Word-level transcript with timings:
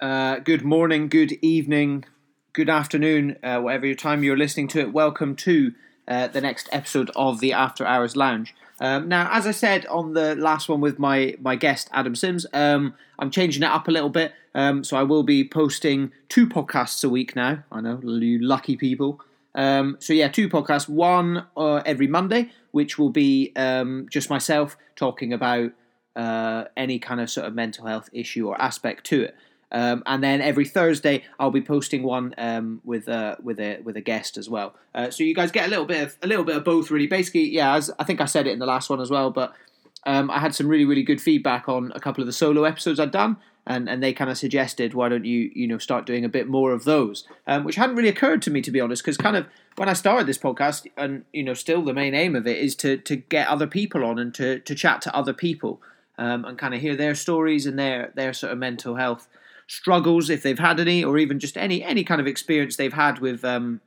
Uh, 0.00 0.38
good 0.38 0.62
morning, 0.62 1.08
good 1.08 1.32
evening, 1.42 2.06
good 2.54 2.70
afternoon, 2.70 3.36
uh, 3.42 3.60
whatever 3.60 3.84
your 3.84 3.94
time 3.94 4.24
you're 4.24 4.36
listening 4.36 4.66
to 4.66 4.80
it. 4.80 4.94
Welcome 4.94 5.36
to 5.36 5.74
uh, 6.08 6.28
the 6.28 6.40
next 6.40 6.70
episode 6.72 7.10
of 7.14 7.40
the 7.40 7.52
After 7.52 7.84
Hours 7.84 8.16
Lounge. 8.16 8.54
Um, 8.80 9.08
now, 9.08 9.28
as 9.30 9.46
I 9.46 9.50
said 9.50 9.84
on 9.86 10.14
the 10.14 10.34
last 10.36 10.70
one 10.70 10.80
with 10.80 10.98
my 10.98 11.36
my 11.42 11.54
guest 11.54 11.90
Adam 11.92 12.14
Sims, 12.14 12.46
um, 12.54 12.94
I'm 13.18 13.30
changing 13.30 13.62
it 13.62 13.68
up 13.68 13.88
a 13.88 13.90
little 13.90 14.08
bit. 14.08 14.32
Um, 14.54 14.84
so 14.84 14.96
I 14.96 15.02
will 15.02 15.22
be 15.22 15.46
posting 15.46 16.12
two 16.30 16.46
podcasts 16.46 17.04
a 17.04 17.10
week 17.10 17.36
now. 17.36 17.64
I 17.70 17.82
know 17.82 18.00
you 18.02 18.38
lucky 18.38 18.76
people. 18.76 19.20
Um, 19.54 19.98
so 20.00 20.14
yeah, 20.14 20.28
two 20.28 20.48
podcasts. 20.48 20.88
One 20.88 21.44
uh, 21.58 21.82
every 21.84 22.06
Monday, 22.06 22.52
which 22.70 22.98
will 22.98 23.10
be 23.10 23.52
um, 23.54 24.06
just 24.10 24.30
myself 24.30 24.78
talking 24.96 25.34
about 25.34 25.72
uh, 26.16 26.64
any 26.74 26.98
kind 26.98 27.20
of 27.20 27.28
sort 27.28 27.46
of 27.46 27.54
mental 27.54 27.86
health 27.86 28.08
issue 28.14 28.48
or 28.48 28.58
aspect 28.58 29.04
to 29.04 29.24
it. 29.24 29.36
Um, 29.72 30.02
and 30.06 30.22
then 30.22 30.40
every 30.40 30.64
Thursday 30.64 31.24
I'll 31.38 31.50
be 31.50 31.60
posting 31.60 32.02
one 32.02 32.34
um, 32.38 32.80
with 32.84 33.08
a 33.08 33.36
with 33.42 33.60
a 33.60 33.80
with 33.82 33.96
a 33.96 34.00
guest 34.00 34.36
as 34.36 34.48
well. 34.48 34.74
Uh, 34.94 35.10
so 35.10 35.22
you 35.22 35.34
guys 35.34 35.50
get 35.50 35.66
a 35.66 35.70
little 35.70 35.84
bit 35.84 36.02
of 36.02 36.16
a 36.22 36.26
little 36.26 36.44
bit 36.44 36.56
of 36.56 36.64
both, 36.64 36.90
really. 36.90 37.06
Basically, 37.06 37.48
yeah, 37.48 37.74
as 37.76 37.90
I 37.98 38.04
think 38.04 38.20
I 38.20 38.24
said 38.24 38.46
it 38.46 38.50
in 38.50 38.58
the 38.58 38.66
last 38.66 38.90
one 38.90 39.00
as 39.00 39.10
well, 39.10 39.30
but 39.30 39.54
um, 40.06 40.30
I 40.30 40.38
had 40.38 40.54
some 40.54 40.68
really 40.68 40.84
really 40.84 41.02
good 41.02 41.20
feedback 41.20 41.68
on 41.68 41.92
a 41.94 42.00
couple 42.00 42.22
of 42.22 42.26
the 42.26 42.32
solo 42.32 42.64
episodes 42.64 42.98
I'd 42.98 43.12
done, 43.12 43.36
and 43.66 43.88
and 43.88 44.02
they 44.02 44.12
kind 44.12 44.30
of 44.30 44.38
suggested 44.38 44.94
why 44.94 45.08
don't 45.08 45.24
you 45.24 45.50
you 45.54 45.68
know 45.68 45.78
start 45.78 46.04
doing 46.04 46.24
a 46.24 46.28
bit 46.28 46.48
more 46.48 46.72
of 46.72 46.84
those, 46.84 47.26
um, 47.46 47.64
which 47.64 47.76
hadn't 47.76 47.96
really 47.96 48.08
occurred 48.08 48.42
to 48.42 48.50
me 48.50 48.62
to 48.62 48.70
be 48.72 48.80
honest, 48.80 49.04
because 49.04 49.16
kind 49.16 49.36
of 49.36 49.46
when 49.76 49.88
I 49.88 49.92
started 49.92 50.26
this 50.26 50.38
podcast, 50.38 50.88
and 50.96 51.24
you 51.32 51.44
know 51.44 51.54
still 51.54 51.84
the 51.84 51.94
main 51.94 52.14
aim 52.14 52.34
of 52.34 52.46
it 52.46 52.58
is 52.58 52.74
to 52.76 52.96
to 52.96 53.16
get 53.16 53.46
other 53.46 53.68
people 53.68 54.04
on 54.04 54.18
and 54.18 54.34
to 54.34 54.58
to 54.58 54.74
chat 54.74 55.00
to 55.02 55.14
other 55.14 55.32
people. 55.32 55.80
Um, 56.18 56.44
and 56.44 56.58
kind 56.58 56.74
of 56.74 56.82
hear 56.82 56.96
their 56.96 57.14
stories 57.14 57.64
and 57.64 57.78
their 57.78 58.12
their 58.14 58.34
sort 58.34 58.52
of 58.52 58.58
mental 58.58 58.96
health 58.96 59.26
struggles 59.70 60.28
if 60.28 60.42
they've 60.42 60.58
had 60.58 60.80
any, 60.80 61.04
or 61.04 61.16
even 61.16 61.38
just 61.38 61.56
any 61.56 61.82
any 61.84 62.02
kind 62.02 62.20
of 62.20 62.26
experience 62.26 62.76
they've 62.76 62.92
had 62.92 63.20
with 63.20 63.44
um, 63.44 63.80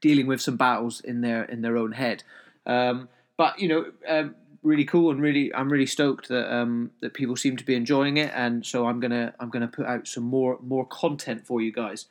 dealing 0.00 0.26
with 0.26 0.40
some 0.40 0.56
battles 0.56 1.00
in 1.00 1.20
their 1.20 1.44
in 1.44 1.60
their 1.60 1.76
own 1.76 1.92
head. 1.92 2.24
Um, 2.64 3.08
but 3.36 3.58
you 3.58 3.68
know, 3.68 3.84
um, 4.08 4.34
really 4.62 4.86
cool 4.86 5.10
and 5.10 5.20
really 5.20 5.54
I'm 5.54 5.70
really 5.70 5.86
stoked 5.86 6.28
that 6.28 6.52
um, 6.52 6.92
that 7.02 7.12
people 7.12 7.36
seem 7.36 7.58
to 7.58 7.64
be 7.64 7.74
enjoying 7.74 8.16
it, 8.16 8.32
and 8.34 8.64
so 8.64 8.86
I'm 8.86 9.00
gonna 9.00 9.34
I'm 9.38 9.50
gonna 9.50 9.68
put 9.68 9.86
out 9.86 10.08
some 10.08 10.24
more 10.24 10.58
more 10.62 10.86
content 10.86 11.46
for 11.46 11.60
you 11.60 11.72
guys. 11.72 12.06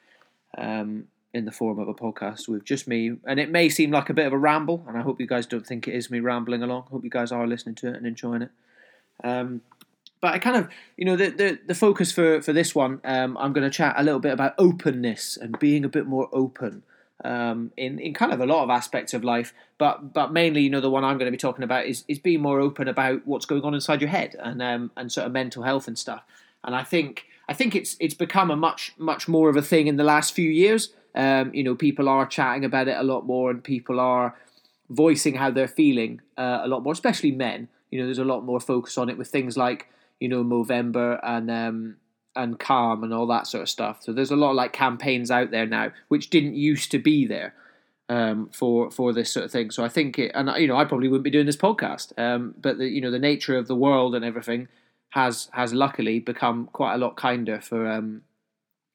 Um, 0.57 1.07
in 1.33 1.45
the 1.45 1.51
form 1.51 1.79
of 1.79 1.87
a 1.87 1.93
podcast 1.93 2.49
with 2.49 2.65
just 2.65 2.89
me, 2.89 3.13
and 3.25 3.39
it 3.39 3.49
may 3.49 3.69
seem 3.69 3.89
like 3.89 4.09
a 4.09 4.13
bit 4.13 4.27
of 4.27 4.33
a 4.33 4.37
ramble, 4.37 4.83
and 4.85 4.97
I 4.97 5.01
hope 5.01 5.21
you 5.21 5.25
guys 5.25 5.45
don't 5.45 5.65
think 5.65 5.87
it 5.87 5.93
is 5.93 6.11
me 6.11 6.19
rambling 6.19 6.61
along. 6.61 6.87
Hope 6.91 7.05
you 7.05 7.09
guys 7.09 7.31
are 7.31 7.47
listening 7.47 7.75
to 7.75 7.87
it 7.87 7.95
and 7.95 8.05
enjoying 8.05 8.41
it. 8.41 8.51
Um, 9.23 9.61
but 10.21 10.35
I 10.35 10.39
kind 10.39 10.55
of, 10.55 10.69
you 10.97 11.05
know, 11.05 11.15
the 11.15 11.29
the, 11.29 11.59
the 11.67 11.75
focus 11.75 12.11
for 12.11 12.41
for 12.41 12.53
this 12.53 12.73
one, 12.73 13.01
um, 13.03 13.37
I'm 13.37 13.53
going 13.53 13.69
to 13.69 13.75
chat 13.75 13.95
a 13.97 14.03
little 14.03 14.19
bit 14.19 14.31
about 14.31 14.53
openness 14.57 15.35
and 15.35 15.57
being 15.59 15.83
a 15.83 15.89
bit 15.89 16.05
more 16.05 16.29
open 16.31 16.83
um, 17.25 17.71
in 17.75 17.99
in 17.99 18.13
kind 18.13 18.31
of 18.31 18.39
a 18.39 18.45
lot 18.45 18.63
of 18.63 18.69
aspects 18.69 19.13
of 19.13 19.23
life. 19.23 19.53
But 19.77 20.13
but 20.13 20.31
mainly, 20.31 20.61
you 20.61 20.69
know, 20.69 20.81
the 20.81 20.91
one 20.91 21.03
I'm 21.03 21.17
going 21.17 21.25
to 21.25 21.31
be 21.31 21.37
talking 21.37 21.63
about 21.63 21.85
is 21.85 22.05
is 22.07 22.19
being 22.19 22.41
more 22.41 22.59
open 22.59 22.87
about 22.87 23.25
what's 23.25 23.45
going 23.45 23.63
on 23.63 23.73
inside 23.73 23.99
your 23.99 24.09
head 24.09 24.35
and 24.39 24.61
um, 24.61 24.91
and 24.95 25.11
sort 25.11 25.25
of 25.27 25.33
mental 25.33 25.63
health 25.63 25.87
and 25.87 25.97
stuff. 25.97 26.23
And 26.63 26.75
I 26.75 26.83
think 26.83 27.25
I 27.49 27.53
think 27.53 27.75
it's 27.75 27.97
it's 27.99 28.13
become 28.13 28.51
a 28.51 28.55
much 28.55 28.93
much 28.97 29.27
more 29.27 29.49
of 29.49 29.57
a 29.57 29.61
thing 29.61 29.87
in 29.87 29.97
the 29.97 30.03
last 30.03 30.33
few 30.33 30.49
years. 30.49 30.93
Um, 31.13 31.53
you 31.53 31.63
know, 31.63 31.75
people 31.75 32.07
are 32.07 32.25
chatting 32.25 32.63
about 32.63 32.87
it 32.87 32.97
a 32.97 33.03
lot 33.03 33.25
more, 33.25 33.49
and 33.49 33.63
people 33.63 33.99
are 33.99 34.37
voicing 34.89 35.35
how 35.35 35.49
they're 35.51 35.67
feeling 35.67 36.21
uh, 36.37 36.61
a 36.63 36.67
lot 36.67 36.83
more, 36.83 36.93
especially 36.93 37.31
men. 37.31 37.67
You 37.89 37.99
know, 37.99 38.05
there's 38.05 38.19
a 38.19 38.23
lot 38.23 38.45
more 38.45 38.59
focus 38.59 38.97
on 38.97 39.09
it 39.09 39.17
with 39.17 39.27
things 39.27 39.57
like 39.57 39.89
you 40.21 40.29
know 40.29 40.43
Movember 40.43 41.19
and 41.23 41.51
um, 41.51 41.97
and 42.35 42.59
Calm 42.59 43.03
and 43.03 43.13
all 43.13 43.27
that 43.27 43.47
sort 43.47 43.63
of 43.63 43.69
stuff. 43.69 44.03
So 44.03 44.13
there's 44.13 44.31
a 44.31 44.37
lot 44.37 44.51
of 44.51 44.55
like 44.55 44.71
campaigns 44.71 45.29
out 45.29 45.51
there 45.51 45.65
now 45.65 45.91
which 46.07 46.29
didn't 46.29 46.55
used 46.55 46.91
to 46.91 46.99
be 46.99 47.25
there 47.25 47.53
um, 48.07 48.49
for 48.53 48.91
for 48.91 49.13
this 49.13 49.31
sort 49.31 49.45
of 49.45 49.51
thing. 49.51 49.71
So 49.71 49.83
I 49.83 49.89
think 49.89 50.19
it, 50.19 50.31
and 50.35 50.49
you 50.61 50.67
know, 50.67 50.77
I 50.77 50.85
probably 50.85 51.07
wouldn't 51.07 51.23
be 51.23 51.31
doing 51.31 51.45
this 51.45 51.57
podcast, 51.57 52.17
um, 52.17 52.53
but 52.61 52.77
the 52.77 52.87
you 52.87 53.01
know 53.01 53.11
the 53.11 53.19
nature 53.19 53.57
of 53.57 53.67
the 53.67 53.75
world 53.75 54.15
and 54.15 54.23
everything 54.23 54.67
has 55.11 55.49
has 55.53 55.73
luckily 55.73 56.19
become 56.19 56.69
quite 56.71 56.93
a 56.93 56.97
lot 56.97 57.15
kinder 57.15 57.59
for 57.59 57.89
um, 57.89 58.21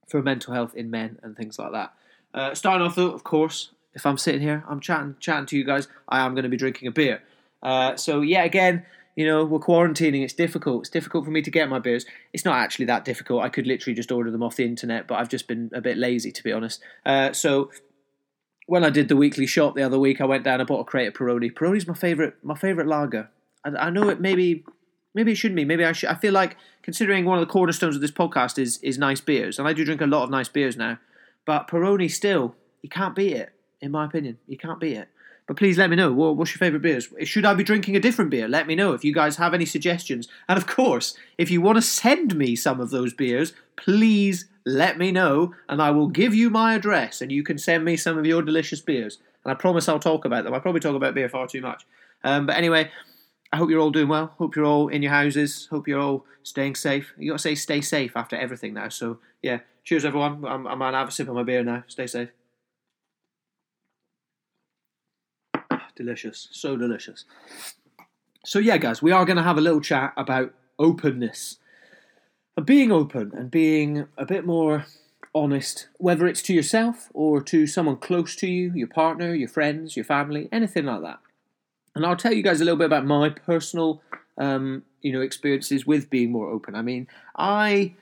for 0.06 0.22
mental 0.22 0.54
health 0.54 0.74
in 0.74 0.90
men 0.90 1.18
and 1.22 1.36
things 1.36 1.58
like 1.58 1.72
that. 1.72 1.92
Uh, 2.32 2.54
starting 2.54 2.86
off 2.86 2.94
though, 2.94 3.10
of 3.10 3.24
course, 3.24 3.70
if 3.94 4.04
I'm 4.04 4.18
sitting 4.18 4.42
here, 4.42 4.62
I'm 4.68 4.80
chatting 4.80 5.16
chatting 5.18 5.46
to 5.46 5.56
you 5.56 5.64
guys, 5.64 5.88
I 6.08 6.20
am 6.20 6.34
going 6.34 6.44
to 6.44 6.50
be 6.50 6.56
drinking 6.56 6.88
a 6.88 6.92
beer. 6.92 7.22
Uh, 7.62 7.96
so 7.96 8.20
yeah, 8.20 8.44
again, 8.44 8.84
you 9.16 9.26
know, 9.26 9.44
we're 9.44 9.58
quarantining. 9.58 10.22
It's 10.22 10.34
difficult. 10.34 10.82
It's 10.82 10.90
difficult 10.90 11.24
for 11.24 11.30
me 11.30 11.40
to 11.40 11.50
get 11.50 11.70
my 11.70 11.78
beers. 11.78 12.04
It's 12.34 12.44
not 12.44 12.58
actually 12.58 12.84
that 12.84 13.04
difficult. 13.04 13.42
I 13.42 13.48
could 13.48 13.66
literally 13.66 13.94
just 13.94 14.12
order 14.12 14.30
them 14.30 14.42
off 14.42 14.56
the 14.56 14.64
internet, 14.64 15.08
but 15.08 15.14
I've 15.16 15.30
just 15.30 15.48
been 15.48 15.70
a 15.72 15.80
bit 15.80 15.96
lazy, 15.96 16.30
to 16.30 16.44
be 16.44 16.52
honest. 16.52 16.82
Uh, 17.04 17.32
so 17.32 17.70
when 18.66 18.84
I 18.84 18.90
did 18.90 19.08
the 19.08 19.16
weekly 19.16 19.46
shop 19.46 19.74
the 19.74 19.82
other 19.82 19.98
week, 19.98 20.20
I 20.20 20.26
went 20.26 20.44
down 20.44 20.60
and 20.60 20.68
bought 20.68 20.80
a 20.80 20.84
crate 20.84 21.08
of 21.08 21.14
Peroni. 21.14 21.50
Peroni's 21.50 21.86
my 21.86 21.94
favorite, 21.94 22.36
my 22.42 22.54
favorite 22.54 22.86
lager. 22.86 23.30
I, 23.64 23.70
I 23.86 23.90
know 23.90 24.10
it 24.10 24.20
maybe, 24.20 24.64
maybe 25.14 25.32
it 25.32 25.36
shouldn't 25.36 25.56
be. 25.56 25.64
Maybe 25.64 25.84
I 25.84 25.92
should. 25.92 26.10
I 26.10 26.14
feel 26.14 26.34
like 26.34 26.58
considering 26.82 27.24
one 27.24 27.38
of 27.38 27.46
the 27.46 27.52
cornerstones 27.52 27.94
of 27.94 28.02
this 28.02 28.12
podcast 28.12 28.58
is 28.58 28.78
is 28.82 28.98
nice 28.98 29.22
beers, 29.22 29.58
and 29.58 29.66
I 29.66 29.72
do 29.72 29.84
drink 29.84 30.02
a 30.02 30.06
lot 30.06 30.24
of 30.24 30.30
nice 30.30 30.48
beers 30.48 30.76
now. 30.76 30.98
But 31.46 31.68
Peroni 31.68 32.10
still, 32.10 32.54
you 32.82 32.90
can't 32.90 33.14
beat 33.14 33.32
it, 33.32 33.52
in 33.80 33.92
my 33.92 34.04
opinion. 34.04 34.36
You 34.46 34.58
can't 34.58 34.78
beat 34.78 34.98
it. 34.98 35.08
But 35.46 35.56
please 35.56 35.78
let 35.78 35.90
me 35.90 35.96
know. 35.96 36.12
what's 36.12 36.50
your 36.52 36.58
favourite 36.58 36.82
beers? 36.82 37.08
Should 37.22 37.44
I 37.44 37.54
be 37.54 37.62
drinking 37.62 37.94
a 37.94 38.00
different 38.00 38.30
beer? 38.30 38.48
Let 38.48 38.66
me 38.66 38.74
know 38.74 38.92
if 38.94 39.04
you 39.04 39.14
guys 39.14 39.36
have 39.36 39.54
any 39.54 39.64
suggestions. 39.64 40.28
And 40.48 40.58
of 40.58 40.66
course, 40.66 41.16
if 41.38 41.50
you 41.50 41.60
want 41.60 41.76
to 41.76 41.82
send 41.82 42.34
me 42.34 42.56
some 42.56 42.80
of 42.80 42.90
those 42.90 43.14
beers, 43.14 43.52
please 43.76 44.46
let 44.64 44.98
me 44.98 45.12
know 45.12 45.54
and 45.68 45.80
I 45.80 45.92
will 45.92 46.08
give 46.08 46.34
you 46.34 46.50
my 46.50 46.74
address 46.74 47.20
and 47.20 47.30
you 47.30 47.44
can 47.44 47.58
send 47.58 47.84
me 47.84 47.96
some 47.96 48.18
of 48.18 48.26
your 48.26 48.42
delicious 48.42 48.80
beers. 48.80 49.18
And 49.44 49.52
I 49.52 49.54
promise 49.54 49.88
I'll 49.88 50.00
talk 50.00 50.24
about 50.24 50.42
them. 50.42 50.52
I 50.52 50.58
probably 50.58 50.80
talk 50.80 50.96
about 50.96 51.14
beer 51.14 51.28
far 51.28 51.46
too 51.46 51.60
much. 51.60 51.86
Um, 52.24 52.46
but 52.46 52.56
anyway, 52.56 52.90
I 53.52 53.56
hope 53.56 53.70
you're 53.70 53.80
all 53.80 53.92
doing 53.92 54.08
well. 54.08 54.34
Hope 54.38 54.56
you're 54.56 54.64
all 54.64 54.88
in 54.88 55.02
your 55.02 55.12
houses. 55.12 55.68
Hope 55.70 55.86
you're 55.86 56.00
all 56.00 56.26
staying 56.42 56.74
safe. 56.74 57.12
You 57.16 57.30
got 57.30 57.36
to 57.36 57.42
say 57.42 57.54
stay 57.54 57.80
safe 57.80 58.16
after 58.16 58.34
everything 58.34 58.74
now. 58.74 58.88
So 58.88 59.18
yeah, 59.42 59.60
cheers 59.84 60.04
everyone. 60.04 60.44
I'm, 60.44 60.66
I'm 60.66 60.80
gonna 60.80 60.96
have 60.96 61.08
a 61.08 61.12
sip 61.12 61.28
of 61.28 61.36
my 61.36 61.44
beer 61.44 61.62
now. 61.62 61.84
Stay 61.86 62.08
safe. 62.08 62.30
Delicious, 65.96 66.48
so 66.52 66.76
delicious. 66.76 67.24
So 68.44 68.58
yeah, 68.60 68.76
guys, 68.76 69.02
we 69.02 69.10
are 69.10 69.24
going 69.24 69.38
to 69.38 69.42
have 69.42 69.58
a 69.58 69.60
little 69.60 69.80
chat 69.80 70.12
about 70.16 70.54
openness 70.78 71.58
and 72.56 72.64
being 72.64 72.92
open 72.92 73.32
and 73.34 73.50
being 73.50 74.06
a 74.16 74.24
bit 74.24 74.46
more 74.46 74.86
honest, 75.34 75.88
whether 75.96 76.26
it's 76.26 76.42
to 76.42 76.54
yourself 76.54 77.10
or 77.12 77.42
to 77.42 77.66
someone 77.66 77.96
close 77.96 78.36
to 78.36 78.46
you, 78.46 78.72
your 78.74 78.88
partner, 78.88 79.34
your 79.34 79.48
friends, 79.48 79.96
your 79.96 80.04
family, 80.04 80.48
anything 80.52 80.84
like 80.84 81.02
that. 81.02 81.18
And 81.94 82.06
I'll 82.06 82.16
tell 82.16 82.32
you 82.32 82.42
guys 82.42 82.60
a 82.60 82.64
little 82.64 82.78
bit 82.78 82.86
about 82.86 83.04
my 83.04 83.30
personal, 83.30 84.02
um, 84.38 84.84
you 85.00 85.12
know, 85.12 85.22
experiences 85.22 85.86
with 85.86 86.08
being 86.08 86.30
more 86.30 86.48
open. 86.50 86.74
I 86.74 86.82
mean, 86.82 87.08
I. 87.34 87.94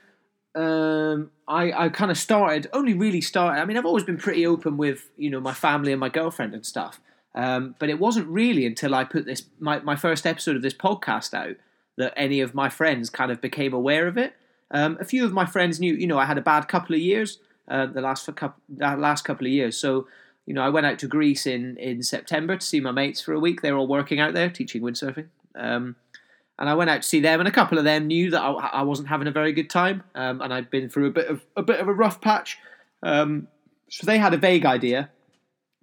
Um, 0.53 1.31
I, 1.49 1.85
I 1.85 1.89
kind 1.89 2.09
of 2.09 2.17
started, 2.17 2.67
only 2.71 2.93
really 2.93 3.19
started. 3.19 3.59
I 3.59 3.65
mean, 3.65 3.75
I've 3.75 3.85
always 3.85 4.05
been 4.05 4.15
pretty 4.15 4.47
open 4.47 4.77
with, 4.77 5.09
you 5.17 5.29
know, 5.29 5.41
my 5.41 5.53
family 5.53 5.91
and 5.91 5.99
my 5.99 6.07
girlfriend 6.07 6.53
and 6.53 6.65
stuff. 6.65 7.01
Um, 7.35 7.75
but 7.79 7.89
it 7.89 7.99
wasn't 7.99 8.27
really 8.27 8.65
until 8.65 8.95
I 8.95 9.03
put 9.03 9.25
this 9.25 9.43
my, 9.59 9.79
my 9.79 9.95
first 9.95 10.25
episode 10.25 10.55
of 10.55 10.61
this 10.61 10.73
podcast 10.73 11.33
out 11.33 11.57
that 11.97 12.13
any 12.15 12.39
of 12.39 12.55
my 12.55 12.69
friends 12.69 13.09
kind 13.09 13.31
of 13.31 13.41
became 13.41 13.73
aware 13.73 14.07
of 14.07 14.17
it. 14.17 14.33
Um, 14.71 14.97
a 14.99 15.05
few 15.05 15.25
of 15.25 15.33
my 15.33 15.45
friends 15.45 15.79
knew, 15.79 15.93
you 15.93 16.07
know, 16.07 16.17
I 16.17 16.25
had 16.25 16.37
a 16.37 16.41
bad 16.41 16.67
couple 16.67 16.95
of 16.95 17.01
years, 17.01 17.39
uh, 17.67 17.85
the 17.85 18.01
last 18.01 18.33
couple, 18.35 18.61
last 18.77 19.23
couple 19.23 19.45
of 19.45 19.53
years. 19.53 19.77
So, 19.77 20.07
you 20.45 20.53
know, 20.53 20.61
I 20.61 20.69
went 20.69 20.85
out 20.85 20.97
to 20.99 21.07
Greece 21.07 21.45
in, 21.45 21.77
in 21.77 22.03
September 22.03 22.55
to 22.55 22.65
see 22.65 22.79
my 22.79 22.91
mates 22.91 23.21
for 23.21 23.33
a 23.33 23.39
week. 23.39 23.61
They're 23.61 23.77
all 23.77 23.87
working 23.87 24.19
out 24.19 24.33
there 24.33 24.49
teaching 24.49 24.81
windsurfing. 24.81 25.27
Um, 25.55 25.95
and 26.57 26.69
I 26.69 26.73
went 26.73 26.89
out 26.89 27.01
to 27.01 27.07
see 27.07 27.19
them, 27.19 27.39
and 27.39 27.49
a 27.49 27.51
couple 27.51 27.77
of 27.77 27.83
them 27.83 28.07
knew 28.07 28.31
that 28.31 28.41
I, 28.41 28.51
I 28.51 28.81
wasn't 28.83 29.09
having 29.09 29.27
a 29.27 29.31
very 29.31 29.51
good 29.51 29.69
time, 29.69 30.03
um, 30.15 30.41
and 30.41 30.53
I'd 30.53 30.69
been 30.69 30.89
through 30.89 31.07
a 31.07 31.11
bit 31.11 31.27
of 31.27 31.43
a 31.57 31.61
bit 31.61 31.81
of 31.81 31.89
a 31.89 31.93
rough 31.93 32.21
patch. 32.21 32.57
Um, 33.03 33.49
so 33.89 34.05
they 34.05 34.17
had 34.17 34.33
a 34.33 34.37
vague 34.37 34.65
idea 34.65 35.09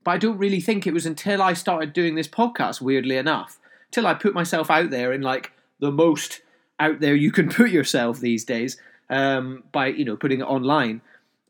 but 0.04 0.12
I 0.12 0.18
don't 0.18 0.38
really 0.38 0.60
think 0.60 0.86
it 0.86 0.94
was 0.94 1.06
until 1.06 1.42
I 1.42 1.52
started 1.52 1.92
doing 1.92 2.14
this 2.14 2.28
podcast, 2.28 2.80
weirdly 2.80 3.16
enough, 3.16 3.58
till 3.90 4.06
I 4.06 4.14
put 4.14 4.34
myself 4.34 4.70
out 4.70 4.90
there 4.90 5.12
in 5.12 5.22
like 5.22 5.52
the 5.78 5.92
most 5.92 6.40
out 6.80 7.00
there 7.00 7.14
you 7.14 7.30
can 7.30 7.48
put 7.50 7.70
yourself 7.70 8.20
these 8.20 8.44
days 8.44 8.76
um, 9.10 9.64
by 9.72 9.88
you 9.88 10.04
know 10.04 10.16
putting 10.16 10.40
it 10.40 10.44
online. 10.44 11.00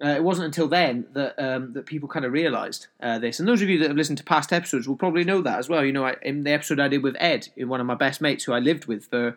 Uh, 0.05 0.17
it 0.17 0.25
wasn't 0.25 0.45
until 0.45 0.67
then 0.67 1.07
that 1.13 1.39
um, 1.39 1.73
that 1.75 1.87
people 1.87 2.09
kind 2.09 2.25
of 2.25 2.33
realised 2.33 2.89
uh, 3.01 3.19
this. 3.19 3.39
And 3.39 3.49
those 3.49 3.63
of 3.63 3.69
you 3.69 3.79
that 3.79 3.89
have 3.89 3.97
listened 3.97 4.19
to 4.19 4.25
past 4.25 4.53
episodes 4.53 4.89
will 4.89 4.97
probably 4.97 5.23
know 5.23 5.41
that 5.43 5.59
as 5.59 5.69
well. 5.69 5.85
You 5.85 5.93
know, 5.93 6.05
I, 6.05 6.17
in 6.23 6.43
the 6.43 6.51
episode 6.51 6.81
I 6.81 6.89
did 6.89 7.05
with 7.05 7.17
Ed, 7.21 7.49
one 7.57 7.81
of 7.81 7.87
my 7.87 7.95
best 7.95 8.21
mates 8.21 8.45
who 8.45 8.53
I 8.53 8.59
lived 8.59 8.87
with 8.87 9.07
for 9.07 9.37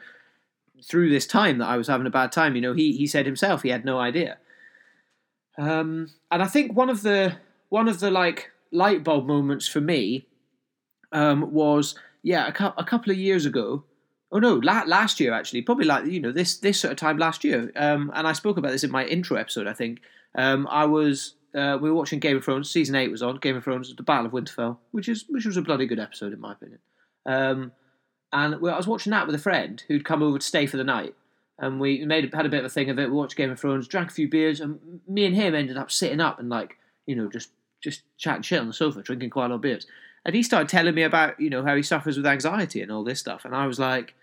through 0.83 1.09
this 1.09 1.25
time 1.25 1.59
that 1.59 1.67
I 1.67 1.77
was 1.77 1.87
having 1.87 2.07
a 2.07 2.11
bad 2.11 2.31
time, 2.31 2.55
you 2.55 2.61
know, 2.61 2.73
he 2.73 2.93
he 2.93 3.07
said 3.07 3.25
himself 3.25 3.61
he 3.61 3.69
had 3.69 3.85
no 3.85 3.99
idea. 3.99 4.37
Um, 5.57 6.09
and 6.31 6.43
I 6.43 6.47
think 6.47 6.75
one 6.75 6.89
of 6.89 7.03
the 7.03 7.37
one 7.69 7.87
of 7.87 7.99
the 7.99 8.11
like 8.11 8.51
light 8.75 9.03
bulb 9.03 9.25
moments 9.25 9.67
for 9.67 9.81
me 9.81 10.27
um, 11.11 11.53
was 11.53 11.95
yeah 12.23 12.47
a, 12.47 12.51
cu- 12.51 12.73
a, 12.77 12.83
couple 12.83 13.11
of 13.11 13.17
years 13.17 13.45
ago 13.45 13.83
oh 14.35 14.39
no, 14.39 14.55
la- 14.55 14.83
last 14.85 15.19
year 15.19 15.33
actually, 15.33 15.61
probably 15.61 15.85
like 15.85 16.05
you 16.05 16.19
know 16.19 16.31
this 16.31 16.57
this 16.57 16.79
sort 16.79 16.91
of 16.91 16.97
time 16.97 17.17
last 17.17 17.43
year. 17.43 17.71
Um, 17.75 18.11
and 18.13 18.27
I 18.27 18.33
spoke 18.33 18.57
about 18.57 18.71
this 18.71 18.83
in 18.83 18.91
my 18.91 19.05
intro 19.05 19.37
episode. 19.37 19.67
I 19.67 19.73
think 19.73 20.01
um, 20.35 20.67
I 20.69 20.85
was 20.85 21.35
uh, 21.55 21.77
we 21.81 21.89
were 21.89 21.95
watching 21.95 22.19
Game 22.19 22.37
of 22.37 22.43
Thrones. 22.43 22.69
Season 22.69 22.95
eight 22.95 23.11
was 23.11 23.23
on. 23.23 23.37
Game 23.37 23.55
of 23.55 23.63
Thrones, 23.63 23.93
the 23.95 24.03
Battle 24.03 24.25
of 24.25 24.33
Winterfell, 24.33 24.77
which 24.91 25.09
is 25.09 25.25
which 25.29 25.45
was 25.45 25.57
a 25.57 25.61
bloody 25.61 25.87
good 25.87 25.99
episode 25.99 26.33
in 26.33 26.39
my 26.39 26.51
opinion. 26.51 26.79
Um, 27.25 27.71
and 28.33 28.59
well, 28.59 28.73
I 28.73 28.77
was 28.77 28.87
watching 28.87 29.11
that 29.11 29.25
with 29.25 29.35
a 29.35 29.39
friend 29.39 29.81
who'd 29.87 30.05
come 30.05 30.21
over 30.21 30.37
to 30.37 30.45
stay 30.45 30.65
for 30.65 30.77
the 30.77 30.83
night, 30.83 31.15
and 31.57 31.79
we 31.79 32.05
made 32.05 32.31
had 32.33 32.45
a 32.45 32.49
bit 32.49 32.59
of 32.59 32.65
a 32.65 32.69
thing 32.69 32.89
of 32.89 32.99
it. 32.99 33.09
We 33.09 33.15
watched 33.15 33.37
Game 33.37 33.51
of 33.51 33.59
Thrones, 33.59 33.87
drank 33.87 34.11
a 34.11 34.13
few 34.13 34.29
beers, 34.29 34.59
and 34.59 34.99
me 35.07 35.25
and 35.25 35.35
him 35.35 35.55
ended 35.55 35.77
up 35.77 35.91
sitting 35.91 36.19
up 36.19 36.39
and 36.39 36.49
like 36.49 36.77
you 37.05 37.15
know 37.15 37.29
just 37.29 37.51
just 37.85 38.01
chatting 38.17 38.41
shit 38.41 38.59
on 38.59 38.67
the 38.67 38.73
sofa, 38.73 39.03
drinking 39.03 39.29
quite 39.29 39.45
a 39.45 39.49
lot 39.49 39.55
of 39.55 39.61
beers. 39.61 39.85
And 40.25 40.35
he 40.35 40.41
started 40.41 40.67
telling 40.67 40.95
me 40.95 41.03
about 41.03 41.39
you 41.39 41.51
know 41.51 41.63
how 41.63 41.75
he 41.75 41.83
suffers 41.83 42.17
with 42.17 42.25
anxiety 42.25 42.81
and 42.81 42.91
all 42.91 43.03
this 43.03 43.19
stuff, 43.19 43.45
and 43.45 43.55
I 43.55 43.67
was 43.67 43.79
like, 43.79 44.15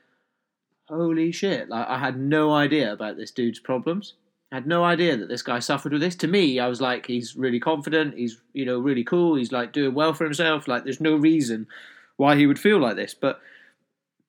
holy 0.88 1.30
shit! 1.30 1.68
Like 1.68 1.88
I 1.88 1.98
had 1.98 2.18
no 2.18 2.52
idea 2.52 2.92
about 2.92 3.16
this 3.16 3.30
dude's 3.30 3.60
problems. 3.60 4.14
I 4.50 4.56
had 4.56 4.66
no 4.66 4.84
idea 4.84 5.16
that 5.16 5.28
this 5.28 5.42
guy 5.42 5.60
suffered 5.60 5.92
with 5.92 6.02
this. 6.02 6.16
To 6.16 6.26
me, 6.26 6.58
I 6.58 6.66
was 6.66 6.80
like, 6.80 7.06
he's 7.06 7.36
really 7.36 7.60
confident. 7.60 8.18
He's 8.18 8.40
you 8.52 8.66
know 8.66 8.80
really 8.80 9.04
cool. 9.04 9.36
He's 9.36 9.52
like 9.52 9.72
doing 9.72 9.94
well 9.94 10.12
for 10.12 10.24
himself. 10.24 10.66
Like 10.66 10.82
there's 10.82 11.00
no 11.00 11.14
reason 11.14 11.68
why 12.16 12.34
he 12.36 12.46
would 12.46 12.58
feel 12.58 12.80
like 12.80 12.96
this. 12.96 13.14
But 13.14 13.40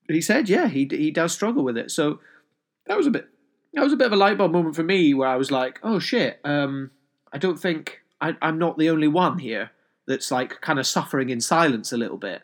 he 0.08 0.22
said, 0.22 0.48
yeah, 0.48 0.68
he 0.68 0.88
he 0.92 1.10
does 1.10 1.34
struggle 1.34 1.64
with 1.64 1.78
it. 1.78 1.90
So 1.90 2.20
that 2.86 2.98
was 2.98 3.08
a 3.08 3.12
bit 3.12 3.28
that 3.74 3.84
was 3.84 3.94
a 3.94 3.98
bit 3.98 4.08
of 4.08 4.14
a 4.14 4.18
light 4.18 4.38
bulb 4.38 4.52
moment 4.52 4.76
for 4.76 4.84
me 4.84 5.16
where 5.16 5.28
I 5.28 5.38
was 5.38 5.50
like, 5.50 5.80
oh 5.82 5.98
shit, 5.98 6.40
um, 6.44 6.92
I 7.32 7.40
don't 7.40 7.60
think 7.60 8.03
I, 8.24 8.38
I'm 8.42 8.58
not 8.58 8.78
the 8.78 8.90
only 8.90 9.10
one 9.10 9.40
here 9.40 9.72
that's 10.08 10.32
like 10.32 10.62
kind 10.62 10.80
of 10.80 10.88
suffering 10.88 11.30
in 11.30 11.42
silence 11.42 11.92
a 11.92 11.98
little 11.98 12.18
bit. 12.18 12.42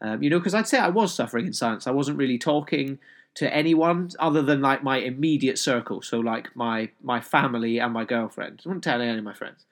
Um, 0.00 0.22
you 0.22 0.28
know, 0.28 0.38
because 0.38 0.54
I'd 0.54 0.66
say 0.66 0.78
I 0.78 0.88
was 0.88 1.14
suffering 1.14 1.46
in 1.46 1.52
silence. 1.52 1.86
I 1.86 1.92
wasn't 1.92 2.18
really 2.18 2.36
talking 2.36 2.98
to 3.36 3.52
anyone 3.54 4.10
other 4.18 4.42
than 4.42 4.60
like 4.60 4.82
my 4.82 4.98
immediate 4.98 5.58
circle. 5.58 6.02
So 6.02 6.18
like 6.18 6.54
my 6.56 6.90
my 7.02 7.20
family 7.20 7.78
and 7.78 7.92
my 7.92 8.04
girlfriend. 8.04 8.62
I 8.64 8.68
wouldn't 8.68 8.84
tell 8.84 9.00
any 9.00 9.16
of 9.16 9.24
my 9.24 9.32
friends. 9.32 9.64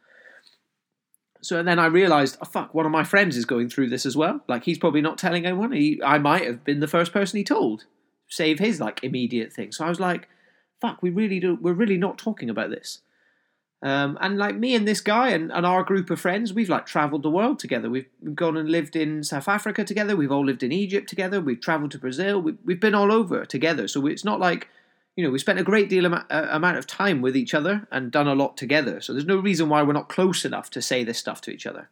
So 1.42 1.58
and 1.58 1.66
then 1.66 1.80
I 1.80 1.86
realised, 1.86 2.38
oh 2.40 2.44
fuck, 2.44 2.72
one 2.72 2.86
of 2.86 2.92
my 2.92 3.04
friends 3.04 3.36
is 3.36 3.44
going 3.44 3.68
through 3.68 3.90
this 3.90 4.06
as 4.06 4.16
well. 4.16 4.42
Like 4.48 4.64
he's 4.64 4.78
probably 4.78 5.00
not 5.00 5.18
telling 5.18 5.44
anyone. 5.44 5.72
He, 5.72 6.00
I 6.04 6.18
might 6.18 6.46
have 6.46 6.62
been 6.62 6.78
the 6.78 6.86
first 6.86 7.12
person 7.12 7.36
he 7.36 7.44
told, 7.44 7.84
save 8.28 8.60
his 8.60 8.80
like 8.80 9.02
immediate 9.02 9.52
thing. 9.52 9.72
So 9.72 9.84
I 9.84 9.88
was 9.88 9.98
like, 9.98 10.28
fuck, 10.80 11.02
we 11.02 11.10
really 11.10 11.40
do. 11.40 11.58
We're 11.60 11.72
really 11.72 11.98
not 11.98 12.16
talking 12.16 12.48
about 12.48 12.70
this. 12.70 13.00
Um, 13.82 14.16
and 14.20 14.38
like 14.38 14.56
me 14.56 14.76
and 14.76 14.86
this 14.86 15.00
guy 15.00 15.30
and, 15.30 15.50
and 15.50 15.66
our 15.66 15.82
group 15.82 16.08
of 16.10 16.20
friends, 16.20 16.52
we've 16.52 16.68
like 16.68 16.86
travelled 16.86 17.24
the 17.24 17.30
world 17.30 17.58
together. 17.58 17.90
We've 17.90 18.06
gone 18.34 18.56
and 18.56 18.70
lived 18.70 18.94
in 18.94 19.24
South 19.24 19.48
Africa 19.48 19.84
together. 19.84 20.14
We've 20.14 20.30
all 20.30 20.46
lived 20.46 20.62
in 20.62 20.70
Egypt 20.70 21.08
together. 21.08 21.40
We've 21.40 21.60
travelled 21.60 21.90
to 21.92 21.98
Brazil. 21.98 22.40
We've, 22.40 22.58
we've 22.64 22.80
been 22.80 22.94
all 22.94 23.10
over 23.10 23.44
together. 23.44 23.88
So 23.88 24.06
it's 24.06 24.24
not 24.24 24.38
like, 24.38 24.68
you 25.16 25.24
know, 25.24 25.30
we 25.30 25.40
spent 25.40 25.58
a 25.58 25.64
great 25.64 25.88
deal 25.88 26.06
uh, 26.06 26.22
amount 26.30 26.78
of 26.78 26.86
time 26.86 27.22
with 27.22 27.36
each 27.36 27.54
other 27.54 27.88
and 27.90 28.12
done 28.12 28.28
a 28.28 28.36
lot 28.36 28.56
together. 28.56 29.00
So 29.00 29.12
there's 29.12 29.26
no 29.26 29.38
reason 29.38 29.68
why 29.68 29.82
we're 29.82 29.94
not 29.94 30.08
close 30.08 30.44
enough 30.44 30.70
to 30.70 30.80
say 30.80 31.02
this 31.02 31.18
stuff 31.18 31.40
to 31.42 31.50
each 31.50 31.66
other. 31.66 31.88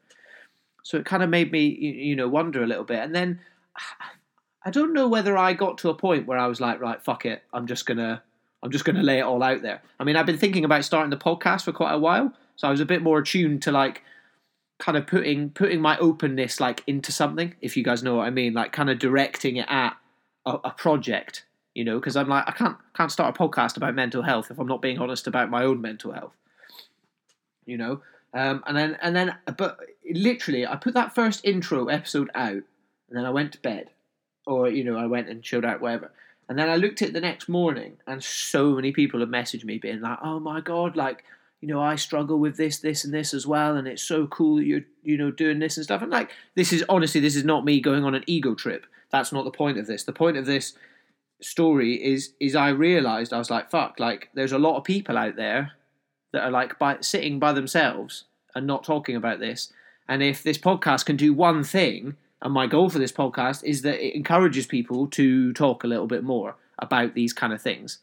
So 0.85 0.97
it 0.97 1.05
kind 1.05 1.25
of 1.25 1.29
made 1.29 1.51
me, 1.51 1.67
you 1.67 2.15
know, 2.15 2.29
wonder 2.29 2.63
a 2.63 2.69
little 2.69 2.85
bit. 2.85 3.01
And 3.01 3.15
then 3.15 3.41
I 4.65 4.71
don't 4.71 4.93
know 4.93 5.09
whether 5.09 5.37
I 5.37 5.55
got 5.55 5.79
to 5.79 5.89
a 5.89 5.95
point 5.95 6.27
where 6.27 6.39
I 6.39 6.47
was 6.47 6.61
like, 6.61 6.81
right, 6.81 7.03
fuck 7.03 7.25
it, 7.25 7.43
I'm 7.53 7.67
just 7.67 7.87
gonna 7.87 8.23
I'm 8.62 8.71
just 8.71 8.85
going 8.85 8.97
to 8.97 9.03
lay 9.03 9.19
it 9.19 9.23
all 9.23 9.43
out 9.43 9.62
there. 9.62 9.83
I 9.99 10.05
mean, 10.05 10.17
I've 10.17 10.27
been 10.27 10.39
thinking 10.39 10.65
about 10.65 10.85
starting 10.85 11.11
the 11.11 11.17
podcast 11.17 11.65
for 11.65 11.73
quite 11.73 11.95
a 11.95 11.99
while, 11.99 12.33
so 12.57 12.69
I 12.69 12.71
was 12.71 12.81
a 12.81 12.87
bit 12.87 13.03
more 13.03 13.19
attuned 13.19 13.62
to 13.62 13.73
like 13.73 14.03
kind 14.79 14.97
of 14.97 15.07
putting 15.07 15.51
putting 15.51 15.81
my 15.81 15.97
openness 15.99 16.61
like 16.61 16.83
into 16.87 17.12
something. 17.12 17.55
If 17.61 17.77
you 17.77 17.85
guys 17.85 18.03
know 18.03 18.17
what 18.17 18.27
I 18.27 18.31
mean, 18.31 18.53
like 18.53 18.73
kind 18.73 18.91
of 18.91 18.99
directing 18.99 19.57
it 19.57 19.67
at 19.69 19.97
a, 20.45 20.59
a 20.65 20.71
project. 20.71 21.45
You 21.75 21.85
know, 21.85 22.01
because 22.01 22.17
I'm 22.17 22.29
like 22.29 22.45
I 22.47 22.53
can't 22.53 22.77
can't 22.95 23.12
start 23.12 23.35
a 23.35 23.39
podcast 23.39 23.77
about 23.77 23.95
mental 23.95 24.23
health 24.23 24.51
if 24.51 24.59
I'm 24.59 24.67
not 24.67 24.83
being 24.83 24.99
honest 24.99 25.27
about 25.27 25.51
my 25.51 25.65
own 25.65 25.81
mental 25.81 26.12
health. 26.12 26.35
You 27.65 27.79
know, 27.79 28.03
um, 28.35 28.62
and 28.67 28.77
then 28.77 28.99
and 29.01 29.15
then 29.15 29.37
but 29.57 29.79
literally 30.12 30.67
I 30.67 30.77
put 30.77 30.95
that 30.95 31.15
first 31.15 31.45
intro 31.45 31.87
episode 31.87 32.29
out, 32.35 32.53
and 32.53 32.65
then 33.12 33.25
I 33.25 33.31
went 33.31 33.53
to 33.53 33.61
bed, 33.61 33.91
or 34.47 34.69
you 34.69 34.83
know 34.83 34.99
I 34.99 35.07
went 35.07 35.29
and 35.29 35.43
chilled 35.43 35.65
out 35.65 35.81
whatever 35.81 36.11
and 36.50 36.58
then 36.58 36.69
I 36.69 36.75
looked 36.75 37.00
at 37.00 37.12
the 37.12 37.20
next 37.20 37.49
morning, 37.49 37.99
and 38.08 38.23
so 38.23 38.73
many 38.73 38.91
people 38.91 39.20
have 39.20 39.29
messaged 39.29 39.64
me 39.64 39.79
being 39.79 40.00
like, 40.00 40.19
"Oh 40.23 40.41
my 40.41 40.61
god, 40.61 40.97
like." 40.97 41.25
You 41.62 41.69
know, 41.69 41.82
I 41.82 41.97
struggle 41.97 42.38
with 42.38 42.56
this, 42.56 42.79
this, 42.79 43.05
and 43.05 43.12
this 43.12 43.35
as 43.35 43.47
well, 43.47 43.76
and 43.76 43.87
it's 43.87 44.02
so 44.02 44.26
cool 44.29 44.56
that 44.56 44.64
you're, 44.64 44.81
you 45.02 45.19
know, 45.19 45.31
doing 45.31 45.58
this 45.58 45.76
and 45.76 45.85
stuff. 45.85 46.00
And 46.00 46.11
like, 46.11 46.31
this 46.55 46.73
is 46.73 46.82
honestly, 46.88 47.20
this 47.20 47.37
is 47.37 47.44
not 47.44 47.67
me 47.67 47.82
going 47.82 48.02
on 48.02 48.14
an 48.14 48.25
ego 48.26 48.55
trip. 48.55 48.87
That's 49.11 49.31
not 49.31 49.44
the 49.44 49.50
point 49.50 49.76
of 49.76 49.87
this. 49.87 50.05
The 50.05 50.14
point 50.14 50.38
of 50.38 50.47
this 50.47 50.73
story 51.43 52.02
is, 52.02 52.32
is 52.41 52.56
I 52.56 52.70
realised 52.70 53.35
I 53.35 53.38
was 53.38 53.50
like, 53.50 53.70
fuck, 53.70 54.00
like, 54.00 54.31
there's 54.32 54.52
a 54.52 54.58
lot 54.58 54.79
of 54.79 54.85
people 54.85 55.19
out 55.19 55.37
there 55.37 55.73
that 56.32 56.44
are 56.44 56.50
like 56.50 56.79
by 56.79 56.97
sitting 57.02 57.38
by 57.38 57.52
themselves 57.52 58.25
and 58.55 58.67
not 58.67 58.82
talking 58.82 59.17
about 59.17 59.38
this. 59.38 59.70
And 60.08 60.23
if 60.23 60.43
this 60.43 60.56
podcast 60.56 61.05
can 61.05 61.17
do 61.17 61.35
one 61.35 61.62
thing, 61.62 62.17
and 62.43 62.53
my 62.53 62.67
goal 62.67 62.89
for 62.89 62.99
this 62.99 63.13
podcast 63.13 63.65
is 63.65 63.83
that 63.83 64.05
it 64.05 64.15
encourages 64.15 64.67
people 64.67 65.07
to 65.09 65.53
talk 65.53 65.85
a 65.85 65.87
little 65.87 66.07
bit 66.07 66.25
more 66.25 66.57
about 66.79 67.15
these 67.15 67.33
kind 67.33 67.53
of 67.53 67.61
things 67.61 67.99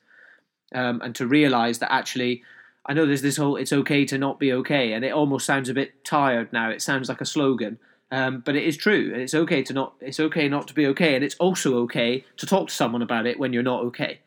um, 0.73 1.01
and 1.01 1.15
to 1.15 1.25
realize 1.25 1.79
that 1.79 1.91
actually 1.91 2.43
i 2.85 2.93
know 2.93 3.05
there's 3.05 3.21
this 3.21 3.37
whole 3.37 3.55
it's 3.55 3.73
okay 3.73 4.05
to 4.05 4.17
not 4.17 4.39
be 4.39 4.53
okay 4.53 4.93
and 4.93 5.03
it 5.03 5.11
almost 5.11 5.45
sounds 5.45 5.69
a 5.69 5.73
bit 5.73 6.03
tired 6.03 6.51
now. 6.53 6.69
It 6.69 6.81
sounds 6.81 7.09
like 7.09 7.21
a 7.21 7.25
slogan 7.25 7.79
um, 8.09 8.41
but 8.45 8.55
it 8.55 8.63
is 8.63 8.77
true. 8.77 9.11
It's 9.13 9.33
okay 9.33 9.63
to 9.63 9.73
not 9.73 9.95
it's 9.99 10.19
okay 10.19 10.47
not 10.47 10.67
to 10.69 10.73
be 10.73 10.87
okay 10.87 11.15
and 11.15 11.23
it's 11.23 11.35
also 11.35 11.77
okay 11.79 12.23
to 12.37 12.45
talk 12.45 12.69
to 12.69 12.73
someone 12.73 13.01
about 13.01 13.25
it 13.25 13.39
when 13.39 13.53
you're 13.53 13.63
not 13.63 13.83
okay. 13.85 14.19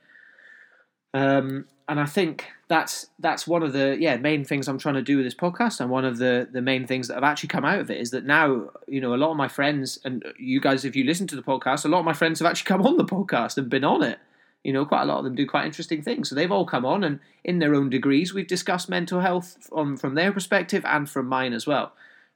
Um, 1.15 1.67
and 1.91 1.99
I 1.99 2.07
think 2.07 2.47
that's 2.69 3.09
that's 3.19 3.49
one 3.49 3.65
of 3.65 3.73
the 3.73 3.97
yeah 3.99 4.17
main 4.17 4.45
things 4.45 4.69
I'm 4.69 4.79
trying 4.79 4.95
to 4.95 5.03
do 5.03 5.17
with 5.17 5.27
this 5.27 5.35
podcast, 5.35 5.81
and 5.81 5.91
one 5.91 6.05
of 6.05 6.19
the 6.19 6.49
the 6.51 6.63
main 6.63 6.87
things 6.87 7.09
that 7.09 7.15
have 7.15 7.25
actually 7.25 7.49
come 7.49 7.65
out 7.65 7.81
of 7.81 7.91
it 7.91 8.01
is 8.01 8.13
that 8.13 8.25
now 8.25 8.71
you 8.87 9.01
know 9.01 9.13
a 9.13 9.17
lot 9.17 9.33
of 9.33 9.37
my 9.37 9.49
friends 9.49 9.99
and 10.05 10.25
you 10.39 10.61
guys, 10.61 10.85
if 10.85 10.95
you 10.95 11.03
listen 11.03 11.27
to 11.27 11.35
the 11.35 11.43
podcast, 11.43 11.85
a 11.85 11.89
lot 11.89 11.99
of 11.99 12.05
my 12.05 12.13
friends 12.13 12.39
have 12.39 12.49
actually 12.49 12.69
come 12.69 12.87
on 12.87 12.97
the 12.97 13.05
podcast 13.05 13.59
and 13.59 13.69
been 13.69 13.83
on 13.83 14.05
it. 14.05 14.21
You 14.63 14.73
know, 14.73 14.87
quite 14.87 15.03
a 15.03 15.05
lot 15.07 15.19
of 15.19 15.25
them 15.25 15.35
do 15.35 15.47
quite 15.47 15.67
interesting 15.67 16.01
things, 16.01 16.29
so 16.29 16.37
they've 16.37 16.53
all 16.53 16.65
come 16.65 16.87
on, 16.87 17.03
and 17.03 17.19
in 17.43 17.59
their 17.59 17.75
own 17.75 17.91
degrees, 17.91 18.33
we've 18.33 18.47
discussed 18.47 18.89
mental 18.89 19.19
health 19.19 19.57
from 19.61 19.97
from 19.97 20.15
their 20.15 20.31
perspective 20.31 20.85
and 20.85 21.11
from 21.11 21.27
mine 21.27 21.53
as 21.53 21.67
well. 21.67 21.93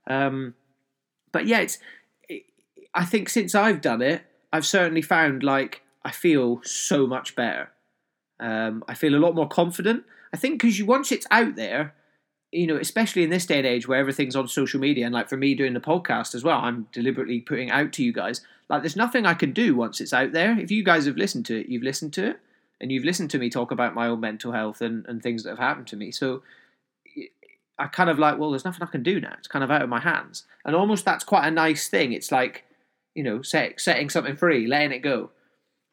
Um, 0.09 0.55
but 1.31 1.47
yeah, 1.47 1.61
it's 1.61 1.79
it, 2.29 2.43
I 2.93 3.05
think 3.05 3.29
since 3.29 3.55
I've 3.55 3.81
done 3.81 4.03
it, 4.03 4.25
I've 4.53 4.67
certainly 4.67 5.03
found 5.03 5.45
like 5.45 5.83
I 6.05 6.11
feel 6.11 6.61
so 6.65 7.07
much 7.07 7.37
better 7.37 7.71
um, 8.41 8.85
I 8.89 8.95
feel 8.95 9.15
a 9.15 9.21
lot 9.25 9.35
more 9.35 9.49
confident. 9.49 10.05
I 10.33 10.37
think 10.37 10.61
because 10.61 10.79
you 10.79 10.87
once 10.87 11.13
it's 11.13 11.27
out 11.31 11.57
there, 11.57 11.95
you 12.51 12.67
know, 12.67 12.77
especially 12.77 13.25
in 13.25 13.31
this 13.31 13.47
day 13.47 13.59
and 13.59 13.67
age 13.67 13.89
where 13.89 13.99
everything's 13.99 14.37
on 14.37 14.49
social 14.49 14.81
media, 14.81 15.05
and 15.05 15.15
like 15.15 15.29
for 15.29 15.37
me 15.37 15.55
doing 15.55 15.75
the 15.75 15.81
podcast 15.81 16.35
as 16.35 16.45
well, 16.45 16.59
I'm 16.59 16.89
deliberately 16.93 17.41
putting 17.41 17.71
out 17.71 17.93
to 17.95 18.05
you 18.05 18.13
guys. 18.13 18.41
Like, 18.69 18.83
there's 18.83 18.97
nothing 18.97 19.27
I 19.27 19.35
can 19.35 19.53
do 19.53 19.75
once 19.75 20.01
it's 20.01 20.13
out 20.13 20.33
there. 20.33 20.59
If 20.59 20.71
you 20.71 20.83
guys 20.83 21.07
have 21.07 21.17
listened 21.17 21.47
to 21.47 21.61
it, 21.61 21.69
you've 21.69 21.83
listened 21.83 22.13
to 22.15 22.27
it, 22.31 22.41
and 22.81 22.91
you've 22.91 23.05
listened 23.05 23.31
to 23.31 23.39
me 23.39 23.51
talk 23.51 23.71
about 23.71 23.95
my 23.95 24.07
own 24.07 24.21
mental 24.21 24.53
health 24.53 24.81
and, 24.81 25.05
and 25.07 25.23
things 25.23 25.43
that 25.43 25.51
have 25.51 25.59
happened 25.59 25.87
to 25.89 25.97
me. 25.97 26.11
So 26.11 26.43
I 27.79 27.87
kind 27.89 28.09
of 28.09 28.19
like, 28.19 28.39
well, 28.39 28.51
there's 28.51 28.65
nothing 28.65 28.83
I 28.83 28.91
can 28.91 29.03
do 29.03 29.21
now. 29.21 29.35
It's 29.39 29.49
kind 29.49 29.65
of 29.65 29.71
out 29.71 29.83
of 29.83 29.89
my 29.89 30.01
hands, 30.01 30.45
and 30.65 30.75
almost 30.75 31.05
that's 31.05 31.25
quite 31.25 31.47
a 31.47 31.51
nice 31.51 31.89
thing. 31.89 32.13
It's 32.13 32.33
like, 32.33 32.65
you 33.15 33.23
know, 33.23 33.43
set, 33.43 33.81
setting 33.81 34.09
something 34.09 34.37
free, 34.37 34.67
letting 34.67 34.93
it 34.93 35.01
go. 35.01 35.31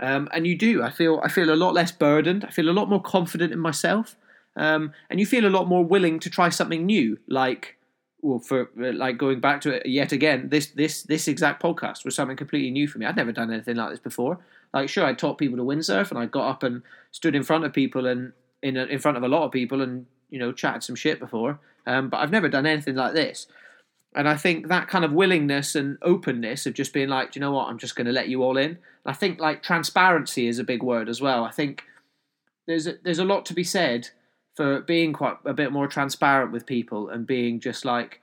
Um, 0.01 0.27
and 0.33 0.47
you 0.47 0.57
do. 0.57 0.81
I 0.81 0.89
feel 0.89 1.21
I 1.23 1.29
feel 1.29 1.53
a 1.53 1.55
lot 1.55 1.73
less 1.73 1.91
burdened. 1.91 2.43
I 2.43 2.49
feel 2.49 2.69
a 2.69 2.71
lot 2.71 2.89
more 2.89 3.01
confident 3.01 3.53
in 3.53 3.59
myself, 3.59 4.15
um, 4.55 4.93
and 5.09 5.19
you 5.19 5.25
feel 5.25 5.45
a 5.45 5.49
lot 5.49 5.67
more 5.67 5.85
willing 5.85 6.19
to 6.21 6.29
try 6.29 6.49
something 6.49 6.85
new. 6.85 7.19
Like, 7.27 7.77
well, 8.21 8.39
for 8.39 8.69
like 8.75 9.19
going 9.19 9.39
back 9.39 9.61
to 9.61 9.73
it 9.73 9.85
yet 9.85 10.11
again, 10.11 10.49
this 10.49 10.67
this 10.67 11.03
this 11.03 11.27
exact 11.27 11.61
podcast 11.61 12.03
was 12.03 12.15
something 12.15 12.35
completely 12.35 12.71
new 12.71 12.87
for 12.87 12.97
me. 12.97 13.05
I'd 13.05 13.15
never 13.15 13.31
done 13.31 13.51
anything 13.51 13.75
like 13.75 13.91
this 13.91 13.99
before. 13.99 14.39
Like, 14.73 14.89
sure, 14.89 15.05
I 15.05 15.13
taught 15.13 15.37
people 15.37 15.57
to 15.57 15.63
windsurf, 15.63 16.09
and 16.09 16.19
I 16.19 16.25
got 16.25 16.49
up 16.49 16.63
and 16.63 16.81
stood 17.11 17.35
in 17.35 17.43
front 17.43 17.65
of 17.65 17.73
people 17.73 18.07
and 18.07 18.33
in 18.63 18.77
a, 18.77 18.85
in 18.85 18.97
front 18.99 19.17
of 19.17 19.23
a 19.23 19.27
lot 19.27 19.43
of 19.43 19.51
people, 19.51 19.81
and 19.83 20.07
you 20.31 20.39
know, 20.39 20.51
chatted 20.51 20.81
some 20.83 20.95
shit 20.95 21.19
before. 21.19 21.59
Um, 21.85 22.09
but 22.09 22.17
I've 22.17 22.31
never 22.31 22.49
done 22.49 22.65
anything 22.65 22.95
like 22.95 23.13
this. 23.13 23.45
And 24.13 24.27
I 24.27 24.35
think 24.35 24.67
that 24.67 24.89
kind 24.89 25.05
of 25.05 25.13
willingness 25.13 25.75
and 25.75 25.97
openness 26.01 26.65
of 26.65 26.73
just 26.73 26.93
being 26.93 27.09
like, 27.09 27.31
do 27.31 27.39
you 27.39 27.41
know 27.41 27.51
what, 27.51 27.69
I'm 27.69 27.77
just 27.77 27.95
going 27.95 28.07
to 28.07 28.13
let 28.13 28.27
you 28.27 28.43
all 28.43 28.57
in. 28.57 28.71
And 28.71 28.77
I 29.05 29.13
think 29.13 29.39
like 29.39 29.63
transparency 29.63 30.47
is 30.47 30.59
a 30.59 30.65
big 30.65 30.83
word 30.83 31.07
as 31.07 31.21
well. 31.21 31.45
I 31.45 31.51
think 31.51 31.83
there's 32.67 32.87
a, 32.87 32.95
there's 33.03 33.19
a 33.19 33.25
lot 33.25 33.45
to 33.45 33.53
be 33.53 33.63
said 33.63 34.09
for 34.55 34.81
being 34.81 35.13
quite 35.13 35.37
a 35.45 35.53
bit 35.53 35.71
more 35.71 35.87
transparent 35.87 36.51
with 36.51 36.65
people 36.65 37.09
and 37.09 37.25
being 37.25 37.61
just 37.61 37.85
like, 37.85 38.19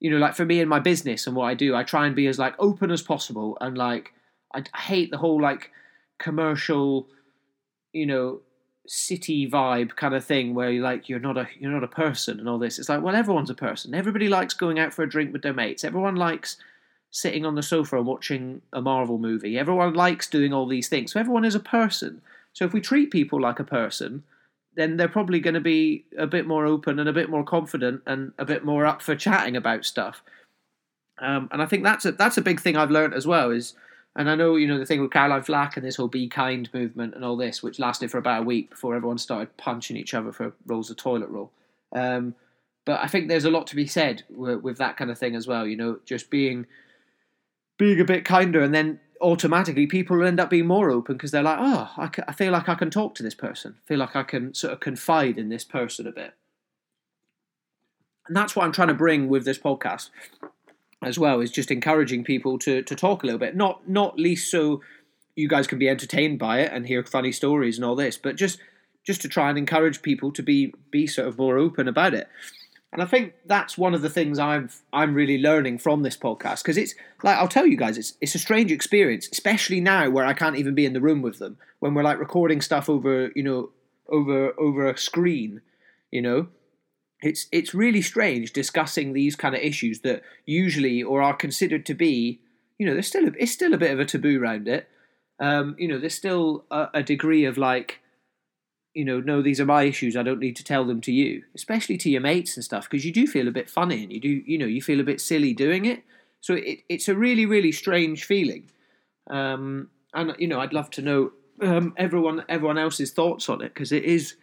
you 0.00 0.10
know, 0.10 0.16
like 0.16 0.34
for 0.34 0.46
me 0.46 0.60
in 0.60 0.68
my 0.68 0.78
business 0.78 1.26
and 1.26 1.36
what 1.36 1.46
I 1.46 1.54
do, 1.54 1.74
I 1.74 1.82
try 1.82 2.06
and 2.06 2.16
be 2.16 2.26
as 2.26 2.38
like 2.38 2.54
open 2.58 2.90
as 2.90 3.02
possible. 3.02 3.58
And 3.60 3.76
like, 3.76 4.12
I, 4.54 4.62
I 4.72 4.80
hate 4.80 5.10
the 5.10 5.18
whole 5.18 5.42
like 5.42 5.72
commercial, 6.18 7.08
you 7.92 8.06
know, 8.06 8.40
city 8.88 9.48
vibe 9.48 9.94
kind 9.96 10.14
of 10.14 10.24
thing 10.24 10.54
where 10.54 10.70
you're 10.70 10.82
like 10.82 11.10
you're 11.10 11.20
not 11.20 11.36
a 11.36 11.46
you're 11.60 11.70
not 11.70 11.84
a 11.84 11.88
person 11.88 12.40
and 12.40 12.48
all 12.48 12.58
this. 12.58 12.78
It's 12.78 12.88
like 12.88 13.02
well 13.02 13.14
everyone's 13.14 13.50
a 13.50 13.54
person. 13.54 13.94
Everybody 13.94 14.28
likes 14.28 14.54
going 14.54 14.78
out 14.78 14.94
for 14.94 15.02
a 15.02 15.08
drink 15.08 15.32
with 15.32 15.42
their 15.42 15.52
mates. 15.52 15.84
Everyone 15.84 16.16
likes 16.16 16.56
sitting 17.10 17.44
on 17.44 17.54
the 17.54 17.62
sofa 17.62 17.96
and 17.96 18.06
watching 18.06 18.62
a 18.72 18.80
Marvel 18.80 19.18
movie. 19.18 19.58
Everyone 19.58 19.94
likes 19.94 20.28
doing 20.28 20.52
all 20.52 20.66
these 20.66 20.88
things. 20.88 21.12
So 21.12 21.20
everyone 21.20 21.44
is 21.44 21.54
a 21.54 21.60
person. 21.60 22.22
So 22.52 22.64
if 22.64 22.72
we 22.72 22.80
treat 22.80 23.10
people 23.10 23.40
like 23.40 23.60
a 23.60 23.64
person, 23.64 24.24
then 24.74 24.96
they're 24.96 25.08
probably 25.08 25.40
going 25.40 25.54
to 25.54 25.60
be 25.60 26.04
a 26.16 26.26
bit 26.26 26.46
more 26.46 26.66
open 26.66 26.98
and 26.98 27.08
a 27.08 27.12
bit 27.12 27.30
more 27.30 27.44
confident 27.44 28.02
and 28.06 28.32
a 28.38 28.44
bit 28.44 28.64
more 28.64 28.86
up 28.86 29.02
for 29.02 29.16
chatting 29.16 29.56
about 29.56 29.84
stuff. 29.84 30.22
Um, 31.18 31.48
and 31.50 31.60
I 31.62 31.66
think 31.66 31.82
that's 31.82 32.04
a 32.04 32.12
that's 32.12 32.38
a 32.38 32.42
big 32.42 32.60
thing 32.60 32.76
I've 32.76 32.90
learned 32.90 33.14
as 33.14 33.26
well. 33.26 33.50
Is 33.50 33.74
and 34.18 34.28
I 34.28 34.34
know 34.34 34.56
you 34.56 34.66
know 34.66 34.78
the 34.78 34.84
thing 34.84 35.00
with 35.00 35.12
Caroline 35.12 35.44
Flack 35.44 35.76
and 35.76 35.86
this 35.86 35.94
whole 35.96 36.08
"Be 36.08 36.26
Kind" 36.26 36.68
movement 36.74 37.14
and 37.14 37.24
all 37.24 37.36
this, 37.36 37.62
which 37.62 37.78
lasted 37.78 38.10
for 38.10 38.18
about 38.18 38.42
a 38.42 38.44
week 38.44 38.70
before 38.70 38.96
everyone 38.96 39.16
started 39.16 39.56
punching 39.56 39.96
each 39.96 40.12
other 40.12 40.32
for 40.32 40.52
rolls 40.66 40.90
of 40.90 40.96
toilet 40.96 41.28
roll. 41.30 41.52
Um, 41.92 42.34
but 42.84 43.00
I 43.00 43.06
think 43.06 43.28
there's 43.28 43.44
a 43.44 43.50
lot 43.50 43.68
to 43.68 43.76
be 43.76 43.86
said 43.86 44.24
with, 44.28 44.60
with 44.62 44.78
that 44.78 44.96
kind 44.96 45.10
of 45.10 45.18
thing 45.18 45.36
as 45.36 45.46
well. 45.46 45.68
You 45.68 45.76
know, 45.76 46.00
just 46.04 46.30
being 46.30 46.66
being 47.78 48.00
a 48.00 48.04
bit 48.04 48.24
kinder, 48.24 48.60
and 48.60 48.74
then 48.74 48.98
automatically 49.20 49.86
people 49.86 50.24
end 50.24 50.40
up 50.40 50.50
being 50.50 50.66
more 50.66 50.90
open 50.90 51.16
because 51.16 51.30
they're 51.30 51.42
like, 51.42 51.58
oh, 51.60 51.92
I, 51.96 52.10
I 52.26 52.32
feel 52.32 52.52
like 52.52 52.68
I 52.68 52.74
can 52.74 52.90
talk 52.90 53.14
to 53.14 53.22
this 53.22 53.36
person. 53.36 53.76
I 53.84 53.86
feel 53.86 53.98
like 53.98 54.16
I 54.16 54.24
can 54.24 54.52
sort 54.52 54.72
of 54.72 54.80
confide 54.80 55.38
in 55.38 55.48
this 55.48 55.62
person 55.62 56.08
a 56.08 56.12
bit. 56.12 56.34
And 58.26 58.36
that's 58.36 58.56
what 58.56 58.64
I'm 58.64 58.72
trying 58.72 58.88
to 58.88 58.94
bring 58.94 59.28
with 59.28 59.44
this 59.44 59.58
podcast 59.58 60.10
as 61.02 61.18
well, 61.18 61.40
is 61.40 61.50
just 61.50 61.70
encouraging 61.70 62.24
people 62.24 62.58
to, 62.60 62.82
to 62.82 62.96
talk 62.96 63.22
a 63.22 63.26
little 63.26 63.38
bit. 63.38 63.56
Not 63.56 63.88
not 63.88 64.18
least 64.18 64.50
so 64.50 64.82
you 65.36 65.48
guys 65.48 65.66
can 65.66 65.78
be 65.78 65.88
entertained 65.88 66.38
by 66.38 66.60
it 66.60 66.72
and 66.72 66.86
hear 66.86 67.04
funny 67.04 67.30
stories 67.30 67.76
and 67.76 67.84
all 67.84 67.94
this, 67.94 68.18
but 68.18 68.36
just 68.36 68.58
just 69.04 69.22
to 69.22 69.28
try 69.28 69.48
and 69.48 69.56
encourage 69.56 70.02
people 70.02 70.32
to 70.32 70.42
be 70.42 70.74
be 70.90 71.06
sort 71.06 71.28
of 71.28 71.38
more 71.38 71.58
open 71.58 71.88
about 71.88 72.14
it. 72.14 72.28
And 72.92 73.02
I 73.02 73.04
think 73.04 73.34
that's 73.44 73.76
one 73.76 73.94
of 73.94 74.02
the 74.02 74.10
things 74.10 74.38
I'm 74.38 74.70
I'm 74.92 75.14
really 75.14 75.38
learning 75.38 75.78
from 75.78 76.02
this 76.02 76.16
podcast 76.16 76.62
because 76.62 76.76
it's 76.76 76.94
like 77.22 77.36
I'll 77.36 77.48
tell 77.48 77.66
you 77.66 77.76
guys 77.76 77.98
it's 77.98 78.14
it's 78.20 78.34
a 78.34 78.38
strange 78.38 78.72
experience, 78.72 79.28
especially 79.30 79.80
now 79.80 80.10
where 80.10 80.24
I 80.24 80.32
can't 80.32 80.56
even 80.56 80.74
be 80.74 80.86
in 80.86 80.94
the 80.94 81.00
room 81.00 81.22
with 81.22 81.38
them 81.38 81.58
when 81.78 81.94
we're 81.94 82.02
like 82.02 82.18
recording 82.18 82.60
stuff 82.60 82.88
over 82.88 83.30
you 83.34 83.42
know 83.42 83.70
over 84.08 84.52
over 84.58 84.88
a 84.88 84.98
screen, 84.98 85.60
you 86.10 86.22
know. 86.22 86.48
It's 87.22 87.46
it's 87.50 87.74
really 87.74 88.02
strange 88.02 88.52
discussing 88.52 89.12
these 89.12 89.34
kind 89.36 89.54
of 89.54 89.60
issues 89.60 90.00
that 90.00 90.22
usually 90.46 91.02
or 91.02 91.20
are 91.20 91.34
considered 91.34 91.84
to 91.86 91.94
be 91.94 92.40
you 92.78 92.86
know 92.86 92.92
there's 92.92 93.08
still 93.08 93.26
a, 93.26 93.32
it's 93.38 93.52
still 93.52 93.74
a 93.74 93.78
bit 93.78 93.90
of 93.90 93.98
a 93.98 94.04
taboo 94.04 94.40
around 94.40 94.68
it. 94.68 94.88
Um, 95.40 95.74
you 95.78 95.88
know 95.88 95.98
there's 95.98 96.14
still 96.14 96.64
a, 96.70 96.88
a 96.94 97.02
degree 97.02 97.44
of 97.44 97.58
like 97.58 98.00
you 98.98 99.04
know, 99.04 99.20
no, 99.20 99.42
these 99.42 99.60
are 99.60 99.64
my 99.64 99.84
issues. 99.84 100.16
I 100.16 100.24
don't 100.24 100.40
need 100.40 100.56
to 100.56 100.64
tell 100.64 100.84
them 100.84 101.00
to 101.02 101.12
you, 101.12 101.44
especially 101.54 101.96
to 101.98 102.10
your 102.10 102.20
mates 102.20 102.56
and 102.56 102.64
stuff, 102.64 102.90
because 102.90 103.04
you 103.04 103.12
do 103.12 103.28
feel 103.28 103.46
a 103.46 103.52
bit 103.52 103.70
funny 103.70 104.02
and 104.02 104.12
you 104.12 104.18
do, 104.18 104.42
you 104.44 104.58
know, 104.58 104.66
you 104.66 104.82
feel 104.82 104.98
a 104.98 105.04
bit 105.04 105.20
silly 105.20 105.54
doing 105.54 105.84
it. 105.84 106.02
So 106.40 106.54
it, 106.54 106.80
it's 106.88 107.08
a 107.08 107.14
really, 107.14 107.46
really 107.46 107.70
strange 107.70 108.24
feeling. 108.24 108.70
Um, 109.30 109.90
and 110.14 110.34
you 110.40 110.48
know, 110.48 110.60
I'd 110.60 110.72
love 110.72 110.90
to 110.92 111.02
know 111.02 111.30
um, 111.62 111.94
everyone, 111.96 112.44
everyone 112.48 112.76
else's 112.76 113.12
thoughts 113.12 113.48
on 113.48 113.62
it 113.62 113.72
because 113.72 113.92
it 113.92 114.02
is, 114.02 114.34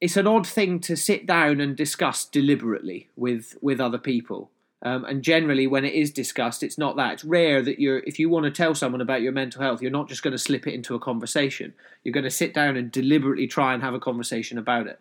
it's 0.00 0.16
an 0.16 0.26
odd 0.26 0.46
thing 0.46 0.80
to 0.80 0.96
sit 0.96 1.26
down 1.26 1.60
and 1.60 1.76
discuss 1.76 2.24
deliberately 2.24 3.08
with 3.16 3.56
with 3.60 3.80
other 3.80 3.98
people. 3.98 4.50
Um, 4.84 5.06
and 5.06 5.22
generally, 5.22 5.66
when 5.66 5.86
it 5.86 5.94
is 5.94 6.10
discussed, 6.10 6.62
it's 6.62 6.76
not 6.76 6.96
that. 6.96 7.14
It's 7.14 7.24
rare 7.24 7.62
that 7.62 7.80
you're, 7.80 8.00
if 8.00 8.18
you 8.18 8.28
want 8.28 8.44
to 8.44 8.50
tell 8.50 8.74
someone 8.74 9.00
about 9.00 9.22
your 9.22 9.32
mental 9.32 9.62
health, 9.62 9.80
you're 9.80 9.90
not 9.90 10.10
just 10.10 10.22
going 10.22 10.32
to 10.32 10.38
slip 10.38 10.66
it 10.66 10.74
into 10.74 10.94
a 10.94 10.98
conversation. 10.98 11.72
You're 12.02 12.12
going 12.12 12.24
to 12.24 12.30
sit 12.30 12.52
down 12.52 12.76
and 12.76 12.92
deliberately 12.92 13.46
try 13.46 13.72
and 13.72 13.82
have 13.82 13.94
a 13.94 13.98
conversation 13.98 14.58
about 14.58 14.86
it. 14.86 15.00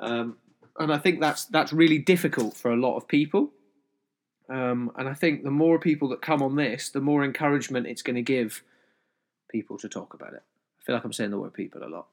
Um, 0.00 0.38
and 0.80 0.92
I 0.92 0.98
think 0.98 1.20
that's 1.20 1.44
that's 1.44 1.72
really 1.72 1.98
difficult 1.98 2.56
for 2.56 2.72
a 2.72 2.76
lot 2.76 2.96
of 2.96 3.06
people. 3.06 3.52
Um, 4.48 4.90
and 4.96 5.08
I 5.08 5.14
think 5.14 5.44
the 5.44 5.50
more 5.50 5.78
people 5.78 6.08
that 6.08 6.20
come 6.20 6.42
on 6.42 6.56
this, 6.56 6.90
the 6.90 7.00
more 7.00 7.24
encouragement 7.24 7.86
it's 7.86 8.02
going 8.02 8.16
to 8.16 8.22
give 8.22 8.64
people 9.48 9.78
to 9.78 9.88
talk 9.88 10.12
about 10.12 10.34
it. 10.34 10.42
I 10.80 10.84
feel 10.84 10.96
like 10.96 11.04
I'm 11.04 11.12
saying 11.12 11.30
the 11.30 11.38
word 11.38 11.54
people 11.54 11.84
a 11.84 11.88
lot. 11.88 12.08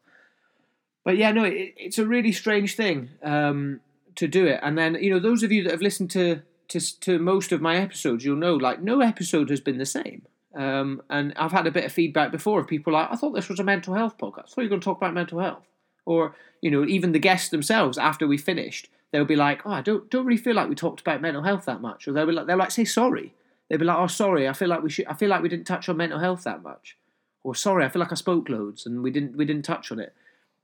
But 1.04 1.18
yeah, 1.18 1.32
no, 1.32 1.44
it, 1.44 1.74
it's 1.78 1.98
a 1.98 2.06
really 2.06 2.32
strange 2.32 2.76
thing 2.76 3.10
um, 3.24 3.82
to 4.16 4.28
do 4.28 4.46
it. 4.46 4.60
And 4.62 4.78
then, 4.78 4.96
you 4.96 5.10
know, 5.10 5.20
those 5.20 5.44
of 5.44 5.52
you 5.52 5.64
that 5.64 5.72
have 5.72 5.82
listened 5.82 6.12
to 6.12 6.42
to 6.70 7.00
to 7.02 7.20
most 7.20 7.52
of 7.52 7.62
my 7.62 7.78
episodes, 7.78 8.24
you'll 8.24 8.38
know 8.38 8.56
like 8.56 8.82
no 8.82 9.02
episode 9.02 9.50
has 9.50 9.60
been 9.60 9.78
the 9.78 9.86
same. 9.86 10.24
Um, 10.54 11.02
and 11.10 11.34
I've 11.38 11.52
had 11.52 11.68
a 11.68 11.72
bit 11.72 11.86
of 11.86 11.92
feedback 11.92 12.32
before 12.32 12.60
of 12.60 12.68
people 12.68 12.94
like, 12.94 13.08
I 13.10 13.16
thought 13.16 13.34
this 13.34 13.50
was 13.50 13.60
a 13.60 13.64
mental 13.64 13.94
health 13.94 14.18
podcast. 14.18 14.40
I 14.40 14.48
thought 14.48 14.58
you 14.58 14.64
were 14.64 14.70
going 14.70 14.82
to 14.82 14.86
talk 14.86 14.98
about 14.98 15.14
mental 15.14 15.40
health. 15.40 15.66
Or, 16.06 16.36
you 16.62 16.70
know, 16.70 16.86
even 16.86 17.14
the 17.14 17.20
guests 17.20 17.50
themselves, 17.50 17.98
after 17.98 18.28
we 18.28 18.38
finished, 18.38 18.90
they'll 19.12 19.24
be 19.24 19.36
like, 19.36 19.66
oh, 19.66 19.72
I 19.72 19.82
don't, 19.82 20.10
don't 20.10 20.26
really 20.26 20.42
feel 20.42 20.56
like 20.56 20.68
we 20.68 20.76
talked 20.76 21.00
about 21.00 21.22
mental 21.22 21.44
health 21.44 21.66
that 21.66 21.80
much. 21.80 22.08
Or 22.08 22.12
they'll 22.12 22.26
be 22.26 22.34
like, 22.34 22.48
they'll 22.48 22.58
like 22.58 22.72
say 22.72 22.86
sorry. 22.86 23.34
They'll 23.70 23.80
be 23.80 23.86
like, 23.86 23.98
oh, 23.98 24.08
sorry, 24.08 24.50
I 24.50 24.54
feel 24.54 24.68
like 24.68 24.84
we 24.84 24.90
should, 24.90 25.08
I 25.08 25.14
feel 25.14 25.30
like 25.30 25.42
we 25.42 25.48
didn't 25.48 25.68
touch 25.68 25.88
on 25.88 25.96
mental 25.96 26.20
health 26.20 26.44
that 26.44 26.64
much. 26.64 26.98
Or 27.44 27.56
sorry, 27.56 27.86
I 27.86 27.90
feel 27.90 28.02
like 28.02 28.12
I 28.12 28.16
spoke 28.16 28.50
loads 28.50 28.86
and 28.86 29.02
we 29.02 29.12
didn't, 29.12 29.38
we 29.38 29.46
didn't 29.46 29.64
touch 29.64 29.92
on 29.92 30.00
it. 30.00 30.14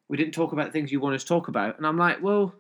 We 0.09 0.17
didn't 0.17 0.33
talk 0.33 0.53
about 0.53 0.71
things 0.71 0.91
you 0.91 0.99
want 0.99 1.15
us 1.15 1.23
to 1.23 1.27
talk 1.27 1.47
about. 1.47 1.77
And 1.77 1.85
I'm 1.85 1.97
like, 1.97 2.21
well, 2.21 2.53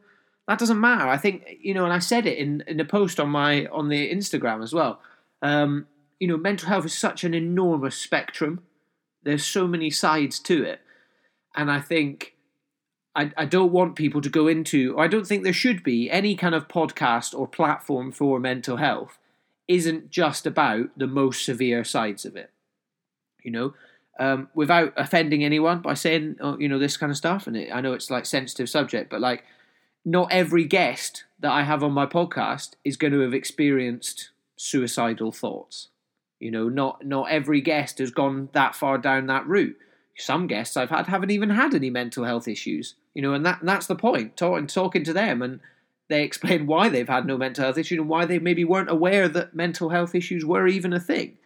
that 0.47 0.59
doesn't 0.59 0.79
matter. 0.79 1.07
I 1.07 1.17
think 1.17 1.45
you 1.61 1.73
know, 1.73 1.83
and 1.83 1.93
I 1.93 1.99
said 1.99 2.25
it 2.25 2.37
in 2.37 2.63
in 2.67 2.79
a 2.79 2.85
post 2.85 3.19
on 3.19 3.29
my 3.29 3.65
on 3.67 3.89
the 3.89 4.11
Instagram 4.11 4.63
as 4.63 4.73
well. 4.73 5.01
Um, 5.41 5.87
you 6.19 6.27
know, 6.27 6.37
mental 6.37 6.69
health 6.69 6.85
is 6.85 6.97
such 6.97 7.23
an 7.23 7.33
enormous 7.33 7.95
spectrum. 7.95 8.61
There's 9.23 9.45
so 9.45 9.67
many 9.67 9.89
sides 9.89 10.39
to 10.39 10.63
it, 10.63 10.79
and 11.55 11.69
I 11.69 11.81
think 11.81 12.35
I, 13.15 13.31
I 13.35 13.45
don't 13.45 13.71
want 13.71 13.95
people 13.95 14.21
to 14.21 14.29
go 14.29 14.47
into. 14.47 14.93
Or 14.95 15.03
I 15.03 15.07
don't 15.07 15.27
think 15.27 15.43
there 15.43 15.53
should 15.53 15.83
be 15.83 16.09
any 16.09 16.35
kind 16.35 16.55
of 16.55 16.67
podcast 16.67 17.37
or 17.37 17.47
platform 17.47 18.11
for 18.11 18.39
mental 18.39 18.77
health. 18.77 19.19
Isn't 19.67 20.11
just 20.11 20.45
about 20.45 20.97
the 20.97 21.07
most 21.07 21.43
severe 21.43 21.83
sides 21.83 22.23
of 22.25 22.37
it. 22.37 22.51
You 23.43 23.51
know, 23.51 23.73
um, 24.19 24.49
without 24.53 24.93
offending 24.97 25.43
anyone 25.43 25.81
by 25.81 25.93
saying, 25.93 26.37
oh, 26.39 26.57
you 26.57 26.67
know, 26.67 26.79
this 26.79 26.97
kind 26.97 27.11
of 27.11 27.17
stuff. 27.17 27.47
And 27.47 27.55
it, 27.55 27.69
I 27.73 27.81
know 27.81 27.93
it's 27.93 28.09
like 28.09 28.25
sensitive 28.25 28.69
subject, 28.69 29.09
but 29.09 29.21
like 29.21 29.43
not 30.05 30.31
every 30.31 30.65
guest 30.65 31.25
that 31.39 31.51
I 31.51 31.63
have 31.63 31.83
on 31.83 31.91
my 31.91 32.05
podcast 32.05 32.71
is 32.83 32.97
going 32.97 33.13
to 33.13 33.19
have 33.19 33.33
experienced 33.33 34.31
suicidal 34.55 35.31
thoughts. 35.31 35.89
You 36.39 36.51
know, 36.51 36.69
not 36.69 37.05
not 37.05 37.29
every 37.31 37.61
guest 37.61 37.97
has 37.97 38.11
gone 38.11 38.49
that 38.53 38.75
far 38.75 38.97
down 38.97 39.27
that 39.27 39.47
route. 39.47 39.75
Some 40.17 40.47
guests 40.47 40.77
I've 40.77 40.89
had 40.89 41.07
haven't 41.07 41.31
even 41.31 41.49
had 41.49 41.73
any 41.73 41.89
mental 41.89 42.25
health 42.25 42.47
issues. 42.47 42.95
You 43.13 43.21
know, 43.21 43.33
and 43.33 43.45
that 43.45 43.59
and 43.59 43.69
that's 43.69 43.87
the 43.87 43.95
point. 43.95 44.37
Talking 44.37 44.67
talking 44.67 45.03
to 45.03 45.13
them 45.13 45.41
and 45.41 45.59
they 46.09 46.23
explain 46.23 46.67
why 46.67 46.89
they've 46.89 47.07
had 47.07 47.25
no 47.25 47.37
mental 47.37 47.65
health 47.65 47.77
issues 47.77 47.99
and 47.99 48.09
why 48.09 48.25
they 48.25 48.39
maybe 48.39 48.63
weren't 48.63 48.89
aware 48.89 49.27
that 49.27 49.55
mental 49.55 49.89
health 49.89 50.15
issues 50.15 50.45
were 50.45 50.67
even 50.67 50.93
a 50.93 50.99
thing. 50.99 51.37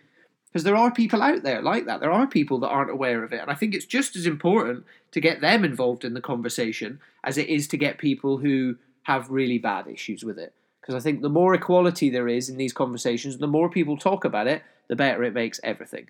Because 0.51 0.65
there 0.65 0.75
are 0.75 0.91
people 0.91 1.22
out 1.22 1.43
there 1.43 1.62
like 1.62 1.86
that. 1.86 2.01
There 2.01 2.12
are 2.12 2.27
people 2.27 2.60
that 2.60 2.67
aren't 2.67 2.91
aware 2.91 3.24
of 3.24 3.31
it. 3.31 3.39
And 3.39 3.50
I 3.50 3.53
think 3.53 3.74
it's 3.74 3.86
just 3.86 4.17
as 4.17 4.25
important 4.25 4.86
to 5.12 5.22
get 5.22 5.39
them 5.39 5.63
involved 5.63 6.03
in 6.03 6.13
the 6.13 6.20
conversation 6.20 7.00
as 7.24 7.38
it 7.38 7.48
is 7.48 7.67
to 7.70 7.77
get 7.77 7.98
people 7.98 8.38
who 8.38 8.75
have 9.03 9.29
really 9.29 9.58
bad 9.58 9.88
issues 9.88 10.25
with 10.25 10.38
it. 10.38 10.53
Because 10.81 10.96
I 10.96 11.00
think 11.00 11.22
the 11.22 11.29
more 11.29 11.53
equality 11.53 12.10
there 12.10 12.27
is 12.27 12.50
in 12.50 12.58
these 12.58 12.74
conversations, 12.74 13.38
the 13.38 13.48
more 13.48 13.70
people 13.70 13.98
talk 13.98 14.25
about 14.25 14.48
it, 14.48 14.62
the 14.89 14.96
better 14.96 15.24
it 15.24 15.34
makes 15.34 15.60
everything. 15.63 16.10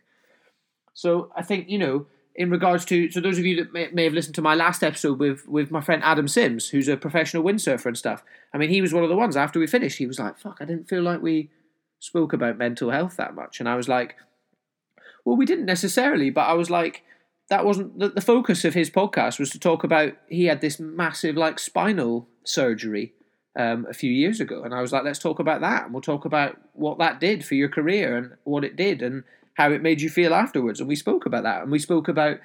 So 0.94 1.32
I 1.36 1.44
think, 1.44 1.70
you 1.70 1.78
know, 1.78 2.08
in 2.34 2.50
regards 2.50 2.86
to, 2.86 3.12
so 3.12 3.20
those 3.20 3.38
of 3.38 3.46
you 3.46 3.58
that 3.58 3.74
may, 3.74 3.90
may 3.92 4.06
have 4.06 4.14
listened 4.14 4.36
to 4.36 4.42
my 4.42 4.56
last 4.56 4.84
episode 4.84 5.20
with, 5.20 5.48
with 5.48 5.70
my 5.70 5.82
friend 5.82 6.02
Adam 6.04 6.28
Sims, 6.28 6.70
who's 6.70 6.88
a 6.88 6.98
professional 6.98 7.44
windsurfer 7.44 7.86
and 7.86 7.98
stuff, 7.98 8.24
I 8.54 8.58
mean, 8.58 8.70
he 8.70 8.82
was 8.82 8.94
one 8.94 9.04
of 9.04 9.10
the 9.10 9.16
ones 9.16 9.38
after 9.38 9.60
we 9.60 9.68
finished, 9.68 9.98
he 9.98 10.08
was 10.08 10.20
like, 10.20 10.40
fuck, 10.40 10.58
I 10.62 10.66
didn't 10.66 10.90
feel 10.90 11.04
like 11.04 11.22
we 11.22 11.50
spoke 12.00 12.34
about 12.34 12.58
mental 12.58 12.90
health 12.90 13.18
that 13.18 13.36
much. 13.36 13.60
And 13.60 13.70
I 13.70 13.76
was 13.76 13.88
like, 13.88 14.16
well, 15.26 15.38
we 15.38 15.46
didn't 15.46 15.66
necessarily, 15.66 16.30
but 16.30 16.48
I 16.48 16.54
was 16.54 16.70
like, 16.70 17.04
that 17.50 17.66
wasn't 17.66 18.00
the, 18.00 18.10
the 18.10 18.22
focus 18.22 18.64
of 18.64 18.74
his 18.74 18.90
podcast 18.90 19.38
was 19.38 19.50
to 19.52 19.60
talk 19.60 19.84
about 19.84 20.14
he 20.30 20.46
had 20.46 20.62
this 20.62 20.80
massive 20.80 21.36
like 21.36 21.60
spinal 21.60 22.28
surgery 22.46 23.14
um, 23.60 23.86
a 23.90 23.94
few 23.94 24.12
years 24.12 24.40
ago, 24.40 24.64
and 24.64 24.74
I 24.74 24.82
was 24.82 24.94
like, 24.94 25.04
let's 25.04 25.20
talk 25.20 25.40
about 25.40 25.62
that, 25.62 25.84
and 25.84 25.94
we'll 25.94 26.02
talk 26.02 26.26
about 26.26 26.58
what 26.74 26.98
that 27.00 27.20
did 27.20 27.44
for 27.44 27.56
your 27.56 27.70
career 27.70 28.16
and 28.18 28.32
what 28.46 28.64
it 28.64 28.76
did 28.76 29.02
and 29.02 29.24
how 29.56 29.72
it 29.72 29.82
made 29.82 30.00
you 30.00 30.10
feel 30.10 30.34
afterwards. 30.34 30.80
And 30.80 30.88
we 30.88 30.96
spoke 30.96 31.26
about 31.26 31.44
that, 31.44 31.62
and 31.62 31.72
we 31.72 31.80
spoke 31.80 32.08
about 32.08 32.40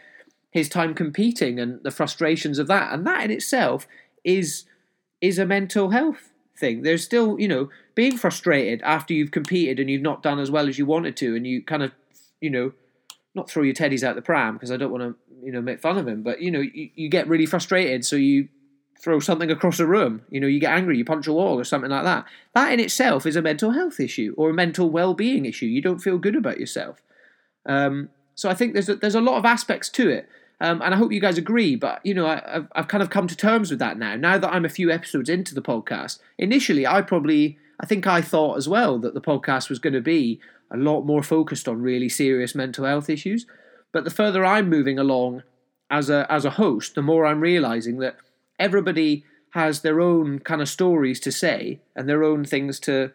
his 0.50 0.68
time 0.68 0.94
competing 0.94 1.60
and 1.60 1.82
the 1.84 1.90
frustrations 1.90 2.58
of 2.58 2.66
that, 2.66 2.92
and 2.92 3.06
that 3.06 3.24
in 3.24 3.30
itself 3.30 3.86
is 4.24 4.64
is 5.20 5.38
a 5.38 5.46
mental 5.46 5.90
health 5.90 6.32
thing. 6.58 6.82
There's 6.82 7.04
still, 7.04 7.38
you 7.38 7.46
know, 7.46 7.70
being 7.94 8.18
frustrated 8.18 8.82
after 8.82 9.14
you've 9.14 9.30
competed 9.30 9.78
and 9.78 9.88
you've 9.88 10.02
not 10.02 10.22
done 10.22 10.38
as 10.38 10.50
well 10.50 10.68
as 10.68 10.78
you 10.78 10.86
wanted 10.86 11.16
to, 11.18 11.36
and 11.36 11.46
you 11.46 11.62
kind 11.62 11.82
of 11.84 11.92
you 12.40 12.50
know, 12.50 12.72
not 13.34 13.50
throw 13.50 13.62
your 13.62 13.74
teddies 13.74 14.02
out 14.02 14.16
the 14.16 14.22
pram 14.22 14.54
because 14.54 14.70
I 14.70 14.76
don't 14.76 14.90
want 14.90 15.02
to, 15.02 15.14
you 15.44 15.52
know, 15.52 15.60
make 15.60 15.80
fun 15.80 15.98
of 15.98 16.08
him. 16.08 16.22
But 16.22 16.40
you 16.40 16.50
know, 16.50 16.60
you, 16.60 16.90
you 16.94 17.08
get 17.08 17.28
really 17.28 17.46
frustrated, 17.46 18.04
so 18.04 18.16
you 18.16 18.48
throw 19.00 19.20
something 19.20 19.50
across 19.50 19.78
the 19.78 19.86
room. 19.86 20.22
You 20.30 20.40
know, 20.40 20.46
you 20.46 20.58
get 20.58 20.72
angry, 20.72 20.98
you 20.98 21.04
punch 21.04 21.26
a 21.26 21.32
wall 21.32 21.58
or 21.58 21.64
something 21.64 21.90
like 21.90 22.04
that. 22.04 22.24
That 22.54 22.72
in 22.72 22.80
itself 22.80 23.26
is 23.26 23.36
a 23.36 23.42
mental 23.42 23.72
health 23.72 24.00
issue 24.00 24.34
or 24.36 24.50
a 24.50 24.54
mental 24.54 24.90
well-being 24.90 25.44
issue. 25.44 25.66
You 25.66 25.82
don't 25.82 25.98
feel 25.98 26.18
good 26.18 26.36
about 26.36 26.58
yourself. 26.58 27.02
Um, 27.66 28.08
so 28.34 28.48
I 28.48 28.54
think 28.54 28.72
there's 28.72 28.88
a, 28.88 28.96
there's 28.96 29.14
a 29.14 29.20
lot 29.20 29.38
of 29.38 29.44
aspects 29.44 29.88
to 29.90 30.08
it. 30.08 30.28
Um, 30.60 30.80
and 30.80 30.94
I 30.94 30.96
hope 30.96 31.12
you 31.12 31.20
guys 31.20 31.36
agree, 31.36 31.76
but 31.76 32.00
you 32.04 32.14
know, 32.14 32.26
I, 32.26 32.42
have 32.46 32.68
I've 32.74 32.88
kind 32.88 33.02
of 33.02 33.10
come 33.10 33.26
to 33.28 33.36
terms 33.36 33.70
with 33.70 33.78
that 33.80 33.98
now. 33.98 34.16
Now 34.16 34.38
that 34.38 34.52
I'm 34.52 34.64
a 34.64 34.70
few 34.70 34.90
episodes 34.90 35.28
into 35.28 35.54
the 35.54 35.60
podcast, 35.60 36.18
initially 36.38 36.86
I 36.86 37.02
probably, 37.02 37.58
I 37.78 37.84
think 37.84 38.06
I 38.06 38.22
thought 38.22 38.56
as 38.56 38.66
well 38.66 38.98
that 39.00 39.12
the 39.12 39.20
podcast 39.20 39.68
was 39.68 39.78
going 39.78 39.92
to 39.92 40.00
be 40.00 40.40
a 40.70 40.76
lot 40.76 41.02
more 41.02 41.22
focused 41.22 41.68
on 41.68 41.82
really 41.82 42.08
serious 42.08 42.54
mental 42.54 42.84
health 42.84 43.08
issues. 43.08 43.46
But 43.92 44.04
the 44.04 44.10
further 44.10 44.44
I'm 44.44 44.68
moving 44.68 44.98
along 44.98 45.42
as 45.90 46.10
a 46.10 46.26
as 46.30 46.44
a 46.44 46.50
host, 46.50 46.94
the 46.94 47.02
more 47.02 47.26
I'm 47.26 47.40
realizing 47.40 47.98
that 47.98 48.16
everybody 48.58 49.24
has 49.50 49.80
their 49.80 50.00
own 50.00 50.38
kind 50.40 50.60
of 50.60 50.68
stories 50.68 51.20
to 51.20 51.32
say 51.32 51.80
and 51.94 52.08
their 52.08 52.22
own 52.22 52.44
things 52.44 52.78
to 52.80 53.12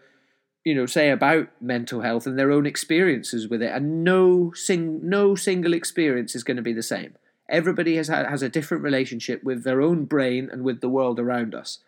you 0.64 0.74
know 0.74 0.86
say 0.86 1.10
about 1.10 1.50
mental 1.62 2.02
health 2.02 2.26
and 2.26 2.38
their 2.38 2.52
own 2.52 2.66
experiences 2.66 3.48
with 3.48 3.62
it. 3.62 3.72
And 3.72 4.04
no 4.04 4.52
sing 4.54 5.02
no 5.04 5.36
single 5.36 5.74
experience 5.74 6.36
is 6.36 6.44
going 6.44 6.58
to 6.58 6.64
be 6.64 6.74
the 6.74 6.84
same. 6.84 7.16
Everybody 7.50 7.98
has 7.98 8.08
has 8.08 8.42
a 8.42 8.50
different 8.50 8.84
relationship 8.84 9.44
with 9.44 9.64
their 9.64 9.82
own 9.82 10.06
brain 10.06 10.50
and 10.52 10.64
with 10.64 10.82
the 10.82 10.90
world 10.90 11.20
around 11.20 11.54
us. 11.54 11.80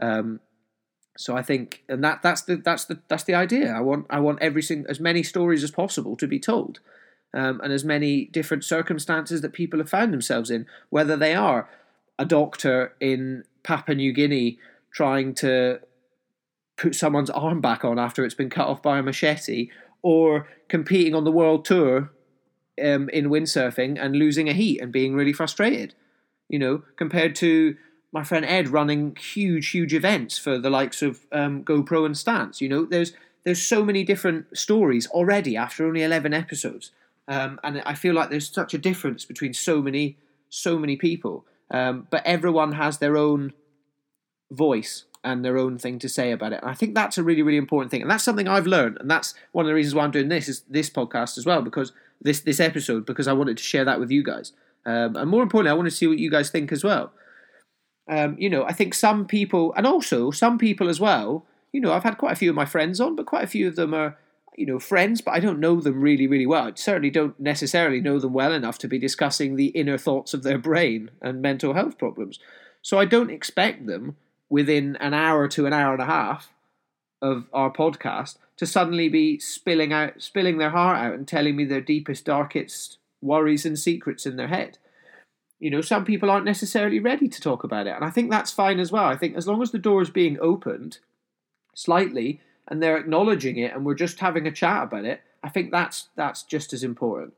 Um, 0.00 0.40
so 1.18 1.36
I 1.36 1.42
think, 1.42 1.82
and 1.88 2.02
that 2.04 2.22
that's 2.22 2.42
the 2.42 2.54
that's 2.54 2.84
the 2.84 3.00
that's 3.08 3.24
the 3.24 3.34
idea. 3.34 3.72
I 3.72 3.80
want 3.80 4.06
I 4.08 4.20
want 4.20 4.40
every 4.40 4.62
single 4.62 4.88
as 4.88 5.00
many 5.00 5.24
stories 5.24 5.64
as 5.64 5.72
possible 5.72 6.14
to 6.16 6.28
be 6.28 6.38
told, 6.38 6.78
um, 7.34 7.60
and 7.60 7.72
as 7.72 7.84
many 7.84 8.26
different 8.26 8.62
circumstances 8.62 9.40
that 9.40 9.52
people 9.52 9.80
have 9.80 9.90
found 9.90 10.12
themselves 10.12 10.48
in, 10.48 10.66
whether 10.90 11.16
they 11.16 11.34
are 11.34 11.68
a 12.20 12.24
doctor 12.24 12.94
in 13.00 13.42
Papua 13.64 13.96
New 13.96 14.12
Guinea 14.12 14.58
trying 14.92 15.34
to 15.34 15.80
put 16.76 16.94
someone's 16.94 17.30
arm 17.30 17.60
back 17.60 17.84
on 17.84 17.98
after 17.98 18.24
it's 18.24 18.36
been 18.36 18.48
cut 18.48 18.68
off 18.68 18.80
by 18.80 19.00
a 19.00 19.02
machete, 19.02 19.70
or 20.02 20.48
competing 20.68 21.16
on 21.16 21.24
the 21.24 21.32
world 21.32 21.64
tour 21.64 22.12
um, 22.80 23.08
in 23.08 23.28
windsurfing 23.28 24.00
and 24.00 24.14
losing 24.14 24.48
a 24.48 24.52
heat 24.52 24.80
and 24.80 24.92
being 24.92 25.16
really 25.16 25.32
frustrated. 25.32 25.96
You 26.48 26.60
know, 26.60 26.82
compared 26.94 27.34
to 27.36 27.76
my 28.12 28.24
friend 28.24 28.44
Ed 28.44 28.68
running 28.68 29.16
huge, 29.16 29.70
huge 29.70 29.92
events 29.92 30.38
for 30.38 30.58
the 30.58 30.70
likes 30.70 31.02
of 31.02 31.20
um, 31.32 31.62
GoPro 31.64 32.06
and 32.06 32.16
Stance. 32.16 32.60
You 32.60 32.68
know, 32.68 32.84
there's 32.84 33.12
there's 33.44 33.62
so 33.62 33.84
many 33.84 34.04
different 34.04 34.56
stories 34.56 35.06
already 35.08 35.56
after 35.56 35.86
only 35.86 36.02
eleven 36.02 36.34
episodes, 36.34 36.90
um, 37.26 37.60
and 37.62 37.82
I 37.84 37.94
feel 37.94 38.14
like 38.14 38.30
there's 38.30 38.48
such 38.48 38.74
a 38.74 38.78
difference 38.78 39.24
between 39.24 39.54
so 39.54 39.82
many 39.82 40.16
so 40.48 40.78
many 40.78 40.96
people. 40.96 41.44
Um, 41.70 42.06
but 42.10 42.24
everyone 42.24 42.72
has 42.72 42.98
their 42.98 43.16
own 43.16 43.52
voice 44.50 45.04
and 45.22 45.44
their 45.44 45.58
own 45.58 45.78
thing 45.78 45.98
to 45.98 46.08
say 46.08 46.32
about 46.32 46.52
it. 46.52 46.60
And 46.62 46.70
I 46.70 46.74
think 46.74 46.94
that's 46.94 47.18
a 47.18 47.22
really, 47.22 47.42
really 47.42 47.58
important 47.58 47.90
thing. 47.90 48.00
And 48.00 48.10
that's 48.10 48.24
something 48.24 48.48
I've 48.48 48.66
learned. 48.66 48.96
And 49.00 49.10
that's 49.10 49.34
one 49.52 49.66
of 49.66 49.68
the 49.68 49.74
reasons 49.74 49.94
why 49.94 50.04
I'm 50.04 50.10
doing 50.10 50.28
this 50.28 50.48
is 50.48 50.62
this 50.70 50.88
podcast 50.88 51.36
as 51.36 51.44
well, 51.44 51.60
because 51.60 51.92
this 52.22 52.40
this 52.40 52.60
episode, 52.60 53.04
because 53.04 53.28
I 53.28 53.32
wanted 53.34 53.58
to 53.58 53.62
share 53.62 53.84
that 53.84 54.00
with 54.00 54.10
you 54.10 54.22
guys. 54.22 54.52
Um, 54.86 55.16
and 55.16 55.28
more 55.28 55.42
importantly, 55.42 55.70
I 55.70 55.74
want 55.74 55.88
to 55.90 55.94
see 55.94 56.06
what 56.06 56.18
you 56.18 56.30
guys 56.30 56.50
think 56.50 56.72
as 56.72 56.82
well. 56.82 57.12
Um, 58.08 58.36
you 58.38 58.48
know, 58.48 58.64
I 58.64 58.72
think 58.72 58.94
some 58.94 59.26
people, 59.26 59.74
and 59.76 59.86
also 59.86 60.30
some 60.30 60.56
people 60.58 60.88
as 60.88 60.98
well, 60.98 61.44
you 61.72 61.80
know, 61.80 61.92
I've 61.92 62.04
had 62.04 62.18
quite 62.18 62.32
a 62.32 62.36
few 62.36 62.50
of 62.50 62.56
my 62.56 62.64
friends 62.64 63.00
on, 63.00 63.14
but 63.14 63.26
quite 63.26 63.44
a 63.44 63.48
few 63.48 63.68
of 63.68 63.76
them 63.76 63.92
are, 63.92 64.16
you 64.56 64.64
know, 64.64 64.78
friends, 64.78 65.20
but 65.20 65.32
I 65.32 65.40
don't 65.40 65.60
know 65.60 65.80
them 65.80 66.00
really, 66.00 66.26
really 66.26 66.46
well. 66.46 66.64
I 66.64 66.72
certainly 66.74 67.10
don't 67.10 67.38
necessarily 67.38 68.00
know 68.00 68.18
them 68.18 68.32
well 68.32 68.52
enough 68.52 68.78
to 68.78 68.88
be 68.88 68.98
discussing 68.98 69.56
the 69.56 69.66
inner 69.68 69.98
thoughts 69.98 70.32
of 70.32 70.42
their 70.42 70.58
brain 70.70 71.10
and 71.20 71.42
mental 71.42 71.74
health 71.74 71.98
problems. 71.98 72.38
So 72.80 72.98
I 72.98 73.04
don't 73.04 73.30
expect 73.30 73.86
them 73.86 74.16
within 74.48 74.96
an 74.96 75.12
hour 75.12 75.46
to 75.48 75.66
an 75.66 75.74
hour 75.74 75.92
and 75.92 76.02
a 76.02 76.06
half 76.06 76.50
of 77.20 77.44
our 77.52 77.70
podcast 77.70 78.36
to 78.56 78.66
suddenly 78.66 79.08
be 79.08 79.38
spilling 79.38 79.92
out, 79.92 80.22
spilling 80.22 80.58
their 80.58 80.70
heart 80.70 80.98
out 80.98 81.14
and 81.14 81.28
telling 81.28 81.56
me 81.56 81.64
their 81.64 81.80
deepest, 81.82 82.24
darkest 82.24 82.98
worries 83.20 83.66
and 83.66 83.78
secrets 83.78 84.24
in 84.24 84.36
their 84.36 84.48
head 84.48 84.78
you 85.60 85.70
know, 85.70 85.80
some 85.80 86.04
people 86.04 86.30
aren't 86.30 86.44
necessarily 86.44 87.00
ready 87.00 87.28
to 87.28 87.40
talk 87.40 87.64
about 87.64 87.86
it. 87.86 87.94
And 87.94 88.04
I 88.04 88.10
think 88.10 88.30
that's 88.30 88.52
fine 88.52 88.78
as 88.78 88.92
well. 88.92 89.04
I 89.04 89.16
think 89.16 89.36
as 89.36 89.46
long 89.46 89.62
as 89.62 89.70
the 89.70 89.78
door 89.78 90.02
is 90.02 90.10
being 90.10 90.38
opened 90.40 90.98
slightly 91.74 92.40
and 92.68 92.82
they're 92.82 92.96
acknowledging 92.96 93.58
it 93.58 93.74
and 93.74 93.84
we're 93.84 93.94
just 93.94 94.20
having 94.20 94.46
a 94.46 94.52
chat 94.52 94.84
about 94.84 95.04
it, 95.04 95.22
I 95.42 95.48
think 95.48 95.70
that's 95.70 96.08
that's 96.16 96.42
just 96.42 96.72
as 96.72 96.84
important. 96.84 97.34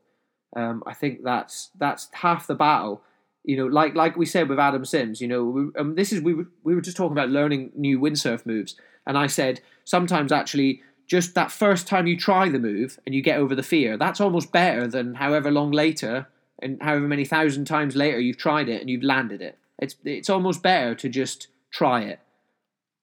Um, 0.55 0.83
I 0.85 0.93
think 0.93 1.23
that's 1.23 1.71
that's 1.77 2.09
half 2.13 2.47
the 2.47 2.55
battle. 2.55 3.01
You 3.43 3.57
know, 3.57 3.65
like 3.65 3.95
like 3.95 4.15
we 4.15 4.25
said 4.25 4.49
with 4.49 4.59
Adam 4.59 4.85
Sims, 4.85 5.19
you 5.21 5.27
know, 5.27 5.43
we, 5.43 5.61
um, 5.79 5.95
this 5.95 6.11
is 6.11 6.21
we 6.21 6.33
were, 6.33 6.47
we 6.63 6.75
were 6.75 6.81
just 6.81 6.97
talking 6.97 7.17
about 7.17 7.29
learning 7.29 7.71
new 7.75 7.99
windsurf 7.99 8.45
moves, 8.45 8.75
and 9.07 9.17
I 9.17 9.27
said 9.27 9.61
sometimes 9.83 10.31
actually 10.31 10.81
just 11.07 11.33
that 11.35 11.51
first 11.51 11.87
time 11.87 12.07
you 12.07 12.17
try 12.17 12.49
the 12.49 12.59
move 12.59 12.99
and 13.05 13.15
you 13.15 13.21
get 13.21 13.39
over 13.39 13.55
the 13.55 13.63
fear, 13.63 13.97
that's 13.97 14.21
almost 14.21 14.51
better 14.51 14.87
than 14.87 15.15
however 15.15 15.51
long 15.51 15.71
later 15.71 16.27
and 16.61 16.81
however 16.81 17.07
many 17.07 17.25
thousand 17.25 17.65
times 17.65 17.95
later 17.95 18.19
you've 18.19 18.37
tried 18.37 18.69
it 18.69 18.81
and 18.81 18.89
you've 18.89 19.03
landed 19.03 19.41
it. 19.41 19.57
It's 19.79 19.95
it's 20.03 20.29
almost 20.29 20.63
better 20.63 20.95
to 20.95 21.09
just 21.09 21.47
try 21.71 22.01
it. 22.03 22.19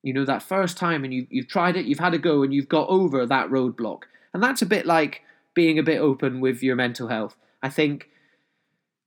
You 0.03 0.13
know 0.13 0.25
that 0.25 0.43
first 0.43 0.77
time 0.77 1.05
and 1.05 1.13
you 1.13 1.27
you've 1.31 1.49
tried 1.49 1.77
it, 1.77 1.87
you've 1.87 1.99
had 1.99 2.15
a 2.15 2.19
go 2.19 2.43
and 2.43 2.55
you've 2.55 2.69
got 2.69 2.89
over 2.89 3.27
that 3.27 3.49
roadblock. 3.49 4.03
And 4.33 4.43
that's 4.43 4.63
a 4.63 4.67
bit 4.67 4.87
like 4.87 5.23
being 5.55 5.79
a 5.79 5.83
bit 5.83 5.99
open 5.99 6.41
with 6.41 6.63
your 6.63 6.77
mental 6.77 7.09
health. 7.09 7.37
I 7.63 7.69
think 7.69 8.09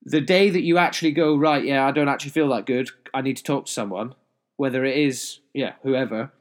the 0.04 0.22
day 0.22 0.50
that 0.50 0.64
you 0.64 0.78
actually 0.78 1.12
go 1.12 1.38
right, 1.38 1.64
yeah, 1.64 1.88
I 1.88 1.92
don't 1.92 2.10
actually 2.10 2.32
feel 2.32 2.50
that 2.50 2.66
good. 2.66 2.90
I 3.14 3.22
need 3.22 3.38
to 3.38 3.44
talk 3.44 3.68
to 3.68 3.72
someone, 3.72 4.16
whether 4.58 4.84
it 4.84 4.98
is 4.98 5.40
yeah, 5.54 5.74
whoever. 5.84 6.32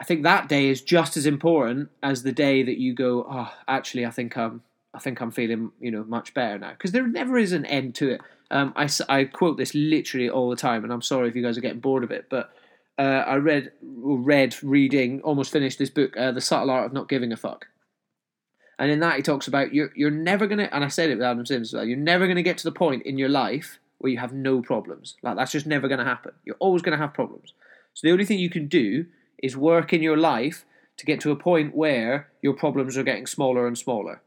I 0.00 0.04
think 0.04 0.24
that 0.24 0.48
day 0.48 0.68
is 0.68 0.82
just 0.82 1.16
as 1.16 1.26
important 1.26 1.90
as 2.02 2.22
the 2.22 2.32
day 2.32 2.64
that 2.64 2.78
you 2.78 2.92
go, 2.92 3.24
oh, 3.30 3.52
actually, 3.68 4.04
I 4.04 4.10
think 4.10 4.36
I'm 4.36 4.62
I 4.94 4.98
think 4.98 5.20
I'm 5.20 5.30
feeling, 5.30 5.72
you 5.80 5.90
know, 5.90 6.04
much 6.04 6.34
better 6.34 6.58
now 6.58 6.72
because 6.72 6.92
there 6.92 7.06
never 7.06 7.38
is 7.38 7.52
an 7.52 7.64
end 7.64 7.94
to 7.96 8.10
it. 8.10 8.20
Um, 8.50 8.72
I, 8.76 8.88
I 9.08 9.24
quote 9.24 9.56
this 9.56 9.74
literally 9.74 10.28
all 10.28 10.50
the 10.50 10.56
time, 10.56 10.84
and 10.84 10.92
I'm 10.92 11.02
sorry 11.02 11.28
if 11.28 11.36
you 11.36 11.42
guys 11.42 11.56
are 11.56 11.62
getting 11.62 11.80
bored 11.80 12.04
of 12.04 12.10
it, 12.10 12.26
but 12.28 12.52
uh, 12.98 13.24
I 13.26 13.36
read, 13.36 13.72
read, 13.80 14.54
reading, 14.62 15.22
almost 15.22 15.50
finished 15.50 15.78
this 15.78 15.88
book, 15.88 16.14
uh, 16.16 16.32
The 16.32 16.42
Subtle 16.42 16.70
Art 16.70 16.86
of 16.86 16.92
Not 16.92 17.08
Giving 17.08 17.32
a 17.32 17.36
Fuck. 17.36 17.68
And 18.78 18.90
in 18.90 19.00
that, 19.00 19.16
he 19.16 19.22
talks 19.22 19.48
about 19.48 19.72
you're, 19.72 19.90
you're 19.96 20.10
never 20.10 20.46
to, 20.58 20.74
and 20.74 20.84
I 20.84 20.88
said 20.88 21.08
it 21.08 21.14
with 21.14 21.24
Adam 21.24 21.46
Sims, 21.46 21.70
as 21.70 21.74
well, 21.74 21.84
you're 21.86 21.96
never 21.96 22.26
to 22.36 22.42
get 22.42 22.58
to 22.58 22.64
the 22.64 22.72
point 22.72 23.04
in 23.06 23.16
your 23.16 23.30
life 23.30 23.78
where 23.98 24.12
you 24.12 24.18
have 24.18 24.34
no 24.34 24.60
problems. 24.60 25.16
Like, 25.22 25.36
that's 25.36 25.52
just 25.52 25.66
never 25.66 25.88
to 25.98 26.04
happen. 26.04 26.32
You're 26.44 26.56
always 26.58 26.82
to 26.96 27.02
have 27.02 27.14
problems. 27.14 27.54
So 27.94 28.06
the 28.06 28.12
only 28.12 28.26
thing 28.26 28.38
you 28.38 28.50
can 28.50 28.66
do 28.66 29.06
is 29.42 29.56
work 29.56 29.92
in 29.92 30.02
your 30.02 30.16
life 30.16 30.66
to 30.98 31.06
get 31.06 31.20
to 31.20 31.30
a 31.30 31.36
point 31.36 31.74
where 31.74 32.28
your 32.42 32.54
problems 32.54 32.98
are 32.98 33.02
getting 33.02 33.26
smaller 33.26 33.66
and 33.66 33.78
smaller. 33.78 34.20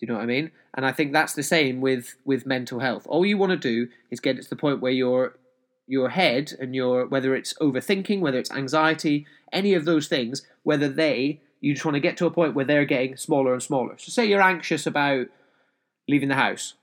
Do 0.00 0.06
you 0.06 0.12
know 0.12 0.18
what 0.18 0.22
I 0.22 0.26
mean? 0.26 0.50
And 0.74 0.86
I 0.86 0.92
think 0.92 1.12
that's 1.12 1.34
the 1.34 1.42
same 1.42 1.82
with 1.82 2.16
with 2.24 2.46
mental 2.46 2.80
health. 2.80 3.06
All 3.06 3.26
you 3.26 3.36
want 3.36 3.50
to 3.50 3.56
do 3.58 3.88
is 4.10 4.18
get 4.18 4.38
it 4.38 4.42
to 4.44 4.48
the 4.48 4.56
point 4.56 4.80
where 4.80 4.90
your 4.90 5.36
your 5.86 6.08
head 6.08 6.54
and 6.58 6.74
your 6.74 7.06
whether 7.06 7.34
it's 7.34 7.52
overthinking, 7.60 8.20
whether 8.20 8.38
it's 8.38 8.50
anxiety, 8.50 9.26
any 9.52 9.74
of 9.74 9.84
those 9.84 10.08
things, 10.08 10.46
whether 10.62 10.88
they 10.88 11.42
you 11.60 11.74
just 11.74 11.84
want 11.84 11.96
to 11.96 12.00
get 12.00 12.16
to 12.16 12.24
a 12.24 12.30
point 12.30 12.54
where 12.54 12.64
they're 12.64 12.86
getting 12.86 13.14
smaller 13.18 13.52
and 13.52 13.62
smaller. 13.62 13.98
So 13.98 14.10
say 14.10 14.24
you're 14.24 14.40
anxious 14.40 14.86
about 14.86 15.26
leaving 16.08 16.30
the 16.30 16.34
house. 16.34 16.74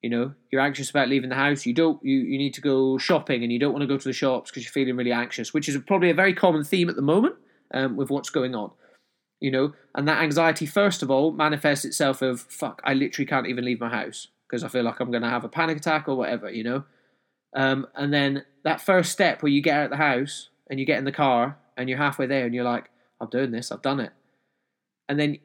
You 0.00 0.10
know, 0.10 0.34
you're 0.52 0.60
anxious 0.60 0.90
about 0.90 1.08
leaving 1.08 1.30
the 1.30 1.34
house. 1.34 1.66
You 1.66 1.72
don't 1.72 2.04
you, 2.04 2.18
you 2.18 2.38
need 2.38 2.54
to 2.54 2.60
go 2.60 2.98
shopping 2.98 3.42
and 3.42 3.52
you 3.52 3.58
don't 3.58 3.72
want 3.72 3.82
to 3.82 3.88
go 3.88 3.98
to 3.98 4.08
the 4.08 4.12
shops 4.12 4.52
because 4.52 4.62
you're 4.62 4.70
feeling 4.70 4.94
really 4.94 5.10
anxious, 5.10 5.52
which 5.52 5.68
is 5.68 5.76
probably 5.88 6.10
a 6.10 6.14
very 6.14 6.34
common 6.34 6.62
theme 6.62 6.88
at 6.88 6.94
the 6.94 7.02
moment 7.02 7.34
um, 7.72 7.96
with 7.96 8.10
what's 8.10 8.30
going 8.30 8.54
on 8.54 8.70
you 9.44 9.50
know, 9.50 9.74
and 9.94 10.08
that 10.08 10.22
anxiety 10.22 10.64
first 10.64 11.02
of 11.02 11.10
all 11.10 11.30
manifests 11.30 11.84
itself 11.84 12.22
of 12.22 12.40
fuck, 12.40 12.80
I 12.82 12.94
literally 12.94 13.26
can't 13.26 13.46
even 13.46 13.66
leave 13.66 13.78
my 13.78 13.90
house 13.90 14.28
because 14.48 14.64
I 14.64 14.68
feel 14.68 14.84
like 14.84 15.00
I'm 15.00 15.10
going 15.10 15.22
to 15.22 15.28
have 15.28 15.44
a 15.44 15.50
panic 15.50 15.76
attack 15.76 16.08
or 16.08 16.14
whatever, 16.14 16.50
you 16.50 16.64
know. 16.64 16.84
Um, 17.54 17.86
and 17.94 18.10
then 18.10 18.46
that 18.62 18.80
first 18.80 19.12
step 19.12 19.42
where 19.42 19.52
you 19.52 19.60
get 19.60 19.76
out 19.76 19.84
of 19.84 19.90
the 19.90 19.96
house 19.98 20.48
and 20.70 20.80
you 20.80 20.86
get 20.86 20.96
in 20.96 21.04
the 21.04 21.12
car 21.12 21.58
and 21.76 21.90
you're 21.90 21.98
halfway 21.98 22.24
there 22.24 22.46
and 22.46 22.54
you're 22.54 22.64
like, 22.64 22.88
I'm 23.20 23.28
doing 23.28 23.50
this, 23.50 23.70
I've 23.70 23.82
done 23.82 24.00
it. 24.00 24.12
And 25.10 25.20
then 25.20 25.36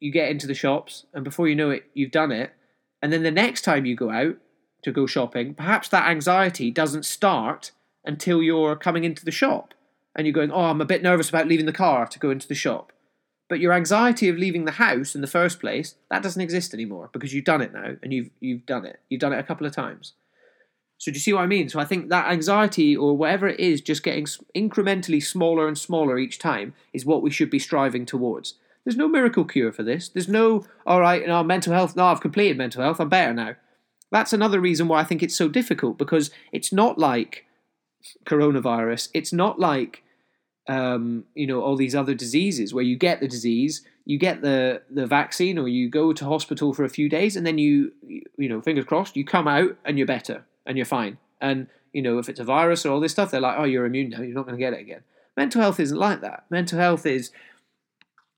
you 0.00 0.12
get 0.12 0.28
into 0.28 0.46
the 0.46 0.52
shops 0.52 1.06
and 1.14 1.24
before 1.24 1.48
you 1.48 1.54
know 1.54 1.70
it, 1.70 1.84
you've 1.94 2.10
done 2.10 2.32
it. 2.32 2.52
And 3.00 3.10
then 3.10 3.22
the 3.22 3.30
next 3.30 3.62
time 3.62 3.86
you 3.86 3.96
go 3.96 4.10
out 4.10 4.36
to 4.82 4.92
go 4.92 5.06
shopping, 5.06 5.54
perhaps 5.54 5.88
that 5.88 6.10
anxiety 6.10 6.70
doesn't 6.70 7.06
start 7.06 7.72
until 8.04 8.42
you're 8.42 8.76
coming 8.76 9.04
into 9.04 9.24
the 9.24 9.30
shop 9.30 9.72
and 10.14 10.26
you're 10.26 10.34
going, 10.34 10.52
Oh, 10.52 10.64
I'm 10.64 10.82
a 10.82 10.84
bit 10.84 11.02
nervous 11.02 11.30
about 11.30 11.48
leaving 11.48 11.64
the 11.64 11.72
car 11.72 12.06
to 12.06 12.18
go 12.18 12.28
into 12.28 12.46
the 12.46 12.54
shop. 12.54 12.92
But 13.48 13.60
your 13.60 13.72
anxiety 13.72 14.28
of 14.28 14.36
leaving 14.36 14.64
the 14.64 14.72
house 14.72 15.14
in 15.14 15.20
the 15.20 15.26
first 15.26 15.60
place, 15.60 15.94
that 16.10 16.22
doesn't 16.22 16.42
exist 16.42 16.74
anymore 16.74 17.10
because 17.12 17.32
you've 17.32 17.44
done 17.44 17.62
it 17.62 17.72
now 17.72 17.94
and 18.02 18.12
you've 18.12 18.30
you've 18.40 18.66
done 18.66 18.84
it. 18.84 19.00
You've 19.08 19.20
done 19.20 19.32
it 19.32 19.38
a 19.38 19.44
couple 19.44 19.66
of 19.66 19.72
times. 19.72 20.14
So 20.98 21.10
do 21.10 21.16
you 21.16 21.20
see 21.20 21.32
what 21.32 21.42
I 21.42 21.46
mean? 21.46 21.68
So 21.68 21.78
I 21.78 21.84
think 21.84 22.08
that 22.08 22.30
anxiety 22.30 22.96
or 22.96 23.16
whatever 23.16 23.48
it 23.48 23.60
is 23.60 23.80
just 23.80 24.02
getting 24.02 24.26
incrementally 24.56 25.22
smaller 25.22 25.68
and 25.68 25.76
smaller 25.76 26.18
each 26.18 26.38
time 26.38 26.74
is 26.92 27.04
what 27.04 27.22
we 27.22 27.30
should 27.30 27.50
be 27.50 27.58
striving 27.58 28.06
towards. 28.06 28.54
There's 28.84 28.96
no 28.96 29.08
miracle 29.08 29.44
cure 29.44 29.72
for 29.72 29.82
this. 29.82 30.08
There's 30.08 30.28
no 30.28 30.64
all 30.86 31.00
right, 31.00 31.26
no 31.26 31.42
mental 31.44 31.72
health. 31.72 31.96
No, 31.96 32.06
I've 32.06 32.20
completed 32.20 32.56
mental 32.56 32.82
health. 32.82 33.00
I'm 33.00 33.08
better 33.08 33.34
now. 33.34 33.56
That's 34.10 34.32
another 34.32 34.60
reason 34.60 34.88
why 34.88 35.00
I 35.00 35.04
think 35.04 35.22
it's 35.22 35.36
so 35.36 35.48
difficult 35.48 35.98
because 35.98 36.30
it's 36.52 36.72
not 36.72 36.98
like 36.98 37.44
coronavirus. 38.24 39.08
It's 39.12 39.32
not 39.32 39.58
like 39.58 40.02
um, 40.68 41.24
you 41.34 41.46
know 41.46 41.60
all 41.60 41.76
these 41.76 41.94
other 41.94 42.14
diseases 42.14 42.74
where 42.74 42.84
you 42.84 42.96
get 42.96 43.20
the 43.20 43.28
disease, 43.28 43.82
you 44.04 44.18
get 44.18 44.42
the 44.42 44.82
the 44.90 45.06
vaccine, 45.06 45.58
or 45.58 45.68
you 45.68 45.88
go 45.88 46.12
to 46.12 46.24
hospital 46.24 46.74
for 46.74 46.84
a 46.84 46.88
few 46.88 47.08
days, 47.08 47.36
and 47.36 47.46
then 47.46 47.58
you 47.58 47.92
you 48.36 48.48
know 48.48 48.60
fingers 48.60 48.84
crossed 48.84 49.16
you 49.16 49.24
come 49.24 49.48
out 49.48 49.76
and 49.84 49.98
you're 49.98 50.06
better 50.06 50.44
and 50.64 50.76
you're 50.76 50.86
fine. 50.86 51.18
And 51.40 51.68
you 51.92 52.02
know 52.02 52.18
if 52.18 52.28
it's 52.28 52.40
a 52.40 52.44
virus 52.44 52.84
or 52.84 52.92
all 52.92 53.00
this 53.00 53.12
stuff, 53.12 53.30
they're 53.30 53.40
like, 53.40 53.58
oh, 53.58 53.64
you're 53.64 53.86
immune 53.86 54.10
now, 54.10 54.22
you're 54.22 54.34
not 54.34 54.46
going 54.46 54.58
to 54.58 54.64
get 54.64 54.72
it 54.72 54.80
again. 54.80 55.02
Mental 55.36 55.60
health 55.60 55.78
isn't 55.80 55.98
like 55.98 56.22
that. 56.22 56.44
Mental 56.50 56.78
health 56.78 57.04
is 57.04 57.30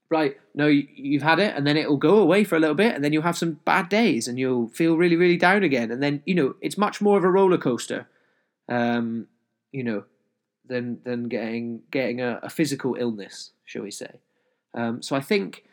right, 0.09 0.37
no, 0.55 0.65
you've 0.65 1.21
had 1.21 1.39
it, 1.39 1.55
and 1.55 1.65
then 1.67 1.77
it'll 1.77 1.97
go 1.97 2.17
away 2.17 2.43
for 2.43 2.55
a 2.55 2.59
little 2.59 2.75
bit, 2.75 2.95
and 2.95 3.03
then 3.03 3.13
you'll 3.13 3.23
have 3.23 3.37
some 3.37 3.59
bad 3.65 3.89
days, 3.89 4.27
and 4.27 4.39
you'll 4.39 4.67
feel 4.69 4.97
really, 4.97 5.15
really 5.15 5.37
down 5.37 5.63
again, 5.63 5.91
and 5.91 6.01
then 6.01 6.21
you 6.25 6.35
know 6.35 6.55
it's 6.61 6.77
much 6.77 7.01
more 7.01 7.17
of 7.17 7.23
a 7.23 7.29
roller 7.29 7.57
coaster, 7.57 8.07
um, 8.67 9.27
you 9.71 9.83
know, 9.83 10.03
than 10.69 10.99
than 11.03 11.27
getting 11.27 11.81
getting 11.91 12.21
a, 12.21 12.39
a 12.43 12.49
physical 12.49 12.95
illness, 12.95 13.51
shall 13.65 13.83
we 13.83 13.91
say? 13.91 14.19
Um, 14.73 15.01
so 15.01 15.15
I 15.15 15.21
think, 15.21 15.63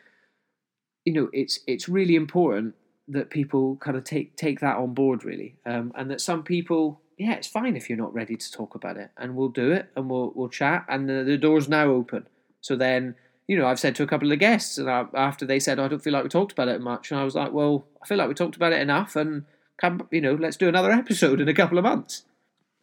you 1.04 1.12
know, 1.12 1.28
it's 1.32 1.60
it's 1.66 1.88
really 1.88 2.16
important 2.16 2.74
that 3.08 3.30
people 3.30 3.76
kind 3.76 3.96
of 3.96 4.02
take 4.02 4.36
take 4.36 4.60
that 4.60 4.76
on 4.76 4.94
board, 4.94 5.24
really, 5.24 5.56
um, 5.64 5.92
and 5.94 6.10
that 6.10 6.20
some 6.20 6.42
people 6.42 7.00
yeah, 7.18 7.32
it's 7.32 7.46
fine 7.46 7.76
if 7.76 7.88
you're 7.88 7.98
not 7.98 8.12
ready 8.12 8.36
to 8.36 8.52
talk 8.52 8.74
about 8.74 8.96
it, 8.96 9.10
and 9.16 9.36
we'll 9.36 9.48
do 9.48 9.72
it, 9.72 9.90
and 9.96 10.10
we'll 10.10 10.32
we'll 10.34 10.48
chat, 10.48 10.84
and 10.88 11.08
the, 11.08 11.24
the 11.24 11.38
door's 11.38 11.68
now 11.68 11.86
open. 11.86 12.26
So 12.60 12.76
then, 12.76 13.14
you 13.46 13.56
know, 13.56 13.66
I've 13.66 13.80
said 13.80 13.94
to 13.96 14.02
a 14.02 14.06
couple 14.06 14.32
of 14.32 14.38
guests, 14.38 14.76
and 14.76 14.90
I, 14.90 15.06
after 15.14 15.46
they 15.46 15.58
said, 15.58 15.78
oh, 15.78 15.84
I 15.84 15.88
don't 15.88 16.02
feel 16.02 16.12
like 16.12 16.24
we 16.24 16.28
talked 16.28 16.52
about 16.52 16.68
it 16.68 16.80
much, 16.80 17.10
and 17.10 17.18
I 17.18 17.24
was 17.24 17.34
like, 17.34 17.52
well, 17.52 17.86
I 18.02 18.06
feel 18.06 18.18
like 18.18 18.28
we 18.28 18.34
talked 18.34 18.56
about 18.56 18.72
it 18.72 18.82
enough, 18.82 19.16
and 19.16 19.44
come, 19.80 20.06
you 20.10 20.20
know, 20.20 20.34
let's 20.34 20.56
do 20.56 20.68
another 20.68 20.90
episode 20.90 21.40
in 21.40 21.48
a 21.48 21.54
couple 21.54 21.78
of 21.78 21.84
months, 21.84 22.24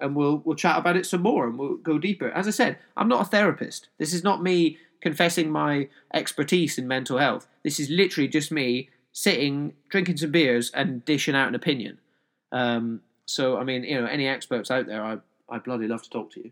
and 0.04 0.16
we'll 0.16 0.42
we'll 0.46 0.56
chat 0.56 0.78
about 0.78 0.98
it 0.98 1.06
some 1.06 1.22
more, 1.22 1.48
and 1.48 1.58
we'll 1.58 1.78
go 1.78 1.98
deeper. 1.98 2.30
As 2.30 2.48
I 2.48 2.52
said, 2.52 2.78
I'm 2.96 3.08
not 3.08 3.22
a 3.22 3.30
therapist. 3.30 3.88
This 3.98 4.14
is 4.14 4.24
not 4.24 4.44
me 4.44 4.78
confessing 5.02 5.50
my 5.50 5.88
expertise 6.14 6.78
in 6.78 6.88
mental 6.88 7.18
health. 7.18 7.48
This 7.64 7.80
is 7.80 7.90
literally 7.90 8.28
just 8.28 8.52
me 8.52 8.90
sitting, 9.14 9.74
drinking 9.90 10.18
some 10.18 10.32
beers, 10.32 10.72
and 10.72 11.04
dishing 11.06 11.36
out 11.36 11.48
an 11.48 11.56
opinion. 11.56 12.00
Um, 12.52 13.02
so, 13.26 13.58
I 13.58 13.64
mean, 13.64 13.84
you 13.84 14.00
know, 14.00 14.06
any 14.06 14.28
experts 14.28 14.70
out 14.70 14.88
there, 14.88 15.04
I, 15.04 15.18
I 15.50 15.60
bloody 15.60 15.88
love 15.88 16.04
to 16.04 16.10
talk 16.10 16.32
to 16.34 16.42
you. 16.42 16.52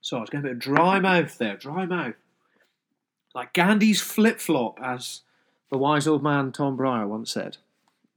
So 0.00 0.16
I 0.16 0.20
was 0.20 0.30
getting 0.30 0.46
a 0.46 0.48
bit 0.48 0.52
of 0.52 0.58
dry 0.60 1.00
mouth 1.00 1.36
there, 1.38 1.56
dry 1.56 1.86
mouth. 1.86 2.14
Like 3.34 3.52
Gandhi's 3.52 4.00
flip 4.00 4.40
flop, 4.40 4.78
as 4.82 5.22
the 5.70 5.78
wise 5.78 6.06
old 6.06 6.22
man 6.22 6.52
Tom 6.52 6.78
Breyer 6.78 7.06
once 7.06 7.32
said. 7.32 7.58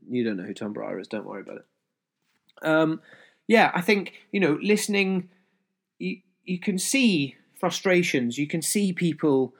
You 0.09 0.23
don't 0.23 0.37
know 0.37 0.43
who 0.43 0.53
Tom 0.53 0.73
Breyer 0.73 0.99
is, 0.99 1.07
don't 1.07 1.25
worry 1.25 1.41
about 1.41 1.57
it. 1.57 1.65
Um, 2.61 3.01
yeah, 3.47 3.71
I 3.73 3.81
think, 3.81 4.13
you 4.31 4.39
know, 4.39 4.57
listening, 4.61 5.29
you, 5.99 6.17
you 6.45 6.59
can 6.59 6.77
see 6.77 7.35
frustrations, 7.59 8.37
you 8.37 8.47
can 8.47 8.61
see 8.61 8.93
people, 8.93 9.53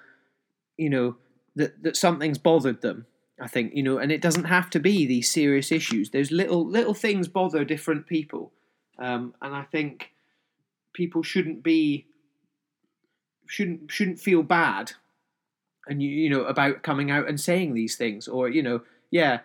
you 0.78 0.90
know, 0.90 1.18
that, 1.56 1.84
that 1.84 1.98
something's 1.98 2.38
bothered 2.38 2.82
them 2.82 3.06
I 3.42 3.48
think 3.48 3.74
you 3.74 3.82
know, 3.82 3.98
and 3.98 4.12
it 4.12 4.22
doesn't 4.22 4.46
have 4.46 4.70
to 4.70 4.80
be 4.80 5.06
these 5.06 5.32
serious 5.32 5.72
issues. 5.72 6.12
There's 6.12 6.32
little 6.32 6.66
little 6.66 6.94
things 6.94 7.28
bother 7.28 7.66
different 7.66 8.06
people, 8.06 8.52
um, 9.00 9.34
and 9.42 9.56
I 9.56 9.64
think 9.64 10.12
people 10.94 11.24
shouldn't 11.24 11.64
be 11.64 12.06
shouldn't 13.48 13.90
shouldn't 13.90 14.20
feel 14.20 14.44
bad, 14.44 14.92
and 15.88 16.04
you 16.04 16.10
you 16.10 16.30
know 16.30 16.44
about 16.44 16.84
coming 16.84 17.10
out 17.10 17.28
and 17.28 17.42
saying 17.42 17.74
these 17.74 17.96
things, 17.96 18.28
or 18.28 18.48
you 18.48 18.62
know, 18.62 18.82
yeah. 19.10 19.40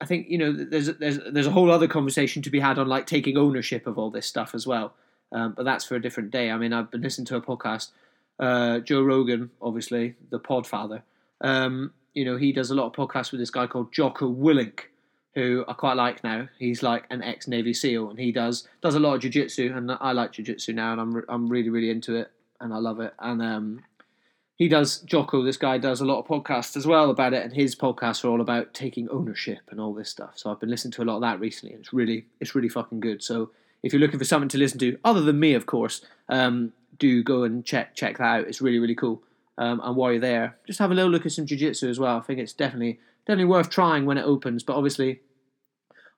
I 0.00 0.06
think 0.06 0.28
you 0.28 0.38
know 0.38 0.52
there's 0.52 0.86
there's 0.98 1.18
there's 1.30 1.46
a 1.46 1.50
whole 1.50 1.70
other 1.70 1.88
conversation 1.88 2.42
to 2.42 2.50
be 2.50 2.60
had 2.60 2.78
on 2.78 2.86
like 2.86 3.06
taking 3.06 3.36
ownership 3.38 3.86
of 3.86 3.98
all 3.98 4.10
this 4.10 4.26
stuff 4.26 4.54
as 4.54 4.66
well, 4.66 4.94
um, 5.32 5.54
but 5.56 5.64
that's 5.64 5.84
for 5.84 5.94
a 5.94 6.02
different 6.02 6.30
day. 6.30 6.50
I 6.50 6.58
mean, 6.58 6.72
I've 6.72 6.90
been 6.90 7.02
listening 7.02 7.26
to 7.26 7.36
a 7.36 7.40
podcast, 7.40 7.90
uh, 8.38 8.80
Joe 8.80 9.02
Rogan, 9.02 9.50
obviously 9.62 10.14
the 10.30 10.38
Podfather. 10.38 11.02
Um, 11.40 11.92
you 12.14 12.24
know, 12.24 12.36
he 12.36 12.52
does 12.52 12.70
a 12.70 12.74
lot 12.74 12.86
of 12.86 12.92
podcasts 12.92 13.30
with 13.30 13.40
this 13.40 13.50
guy 13.50 13.66
called 13.66 13.92
Jocko 13.92 14.32
Willink, 14.32 14.80
who 15.34 15.64
I 15.68 15.72
quite 15.72 15.96
like 15.96 16.22
now. 16.24 16.48
He's 16.58 16.82
like 16.82 17.04
an 17.10 17.22
ex 17.22 17.48
Navy 17.48 17.72
SEAL, 17.72 18.10
and 18.10 18.18
he 18.18 18.32
does 18.32 18.68
does 18.82 18.96
a 18.96 19.00
lot 19.00 19.14
of 19.14 19.20
jiu-jitsu, 19.22 19.72
and 19.74 19.92
I 19.92 20.12
like 20.12 20.32
jiu-jitsu 20.32 20.74
now, 20.74 20.92
and 20.92 21.00
I'm 21.00 21.24
I'm 21.28 21.48
really 21.48 21.70
really 21.70 21.90
into 21.90 22.16
it, 22.16 22.30
and 22.60 22.74
I 22.74 22.78
love 22.78 23.00
it. 23.00 23.14
And 23.18 23.40
um, 23.40 23.84
he 24.56 24.68
does 24.68 25.00
Jocko. 25.00 25.42
This 25.42 25.58
guy 25.58 25.78
does 25.78 26.00
a 26.00 26.06
lot 26.06 26.18
of 26.18 26.26
podcasts 26.26 26.76
as 26.76 26.86
well 26.86 27.10
about 27.10 27.34
it, 27.34 27.44
and 27.44 27.52
his 27.54 27.76
podcasts 27.76 28.24
are 28.24 28.28
all 28.28 28.40
about 28.40 28.74
taking 28.74 29.08
ownership 29.10 29.60
and 29.70 29.80
all 29.80 29.94
this 29.94 30.10
stuff. 30.10 30.32
So 30.36 30.50
I've 30.50 30.60
been 30.60 30.70
listening 30.70 30.92
to 30.92 31.02
a 31.02 31.04
lot 31.04 31.16
of 31.16 31.22
that 31.22 31.38
recently, 31.40 31.74
and 31.74 31.80
it's 31.84 31.92
really 31.92 32.26
it's 32.40 32.54
really 32.54 32.70
fucking 32.70 33.00
good. 33.00 33.22
So 33.22 33.50
if 33.82 33.92
you're 33.92 34.00
looking 34.00 34.18
for 34.18 34.24
something 34.24 34.48
to 34.48 34.58
listen 34.58 34.78
to, 34.80 34.98
other 35.04 35.20
than 35.20 35.38
me, 35.38 35.54
of 35.54 35.66
course, 35.66 36.00
um, 36.28 36.72
do 36.98 37.22
go 37.22 37.44
and 37.44 37.64
check 37.64 37.94
check 37.94 38.18
that 38.18 38.24
out. 38.24 38.48
It's 38.48 38.60
really 38.60 38.78
really 38.78 38.94
cool. 38.94 39.22
Um, 39.58 39.80
and 39.82 39.96
while 39.96 40.12
you're 40.12 40.20
there, 40.20 40.56
just 40.66 40.78
have 40.80 40.90
a 40.90 40.94
little 40.94 41.10
look 41.10 41.24
at 41.24 41.32
some 41.32 41.46
jiu-jitsu 41.46 41.88
as 41.88 41.98
well. 41.98 42.18
I 42.18 42.20
think 42.20 42.40
it's 42.40 42.52
definitely 42.52 42.98
definitely 43.26 43.46
worth 43.46 43.70
trying 43.70 44.06
when 44.06 44.18
it 44.18 44.24
opens. 44.24 44.62
But 44.62 44.76
obviously, 44.76 45.20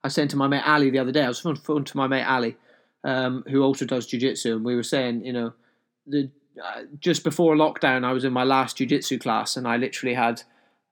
I 0.05 0.09
said 0.09 0.31
to 0.31 0.37
my 0.37 0.47
mate 0.47 0.67
Ali 0.67 0.91
the 0.91 0.99
other 0.99 1.13
day, 1.13 1.25
I 1.25 1.29
was 1.29 1.45
on 1.45 1.57
phone 1.57 1.85
to 1.85 1.97
my 1.97 2.07
mate 2.07 2.25
Ali, 2.25 2.57
um, 3.05 3.45
who 3.49 3.63
also 3.63 3.85
does 3.85 4.07
jiu-jitsu, 4.07 4.57
and 4.57 4.65
we 4.65 4.77
were 4.77 4.83
saying, 4.83 5.25
you 5.25 5.33
know, 5.33 5.53
the 6.07 6.31
just 7.01 7.25
before 7.25 7.57
lockdown, 7.57 8.05
I 8.05 8.13
was 8.13 8.25
in 8.25 8.33
my 8.33 8.45
last 8.45 8.77
jiu-jitsu 8.77 9.19
class, 9.19 9.57
and 9.57 9.67
I 9.67 9.77
literally 9.77 10.15
had 10.15 10.43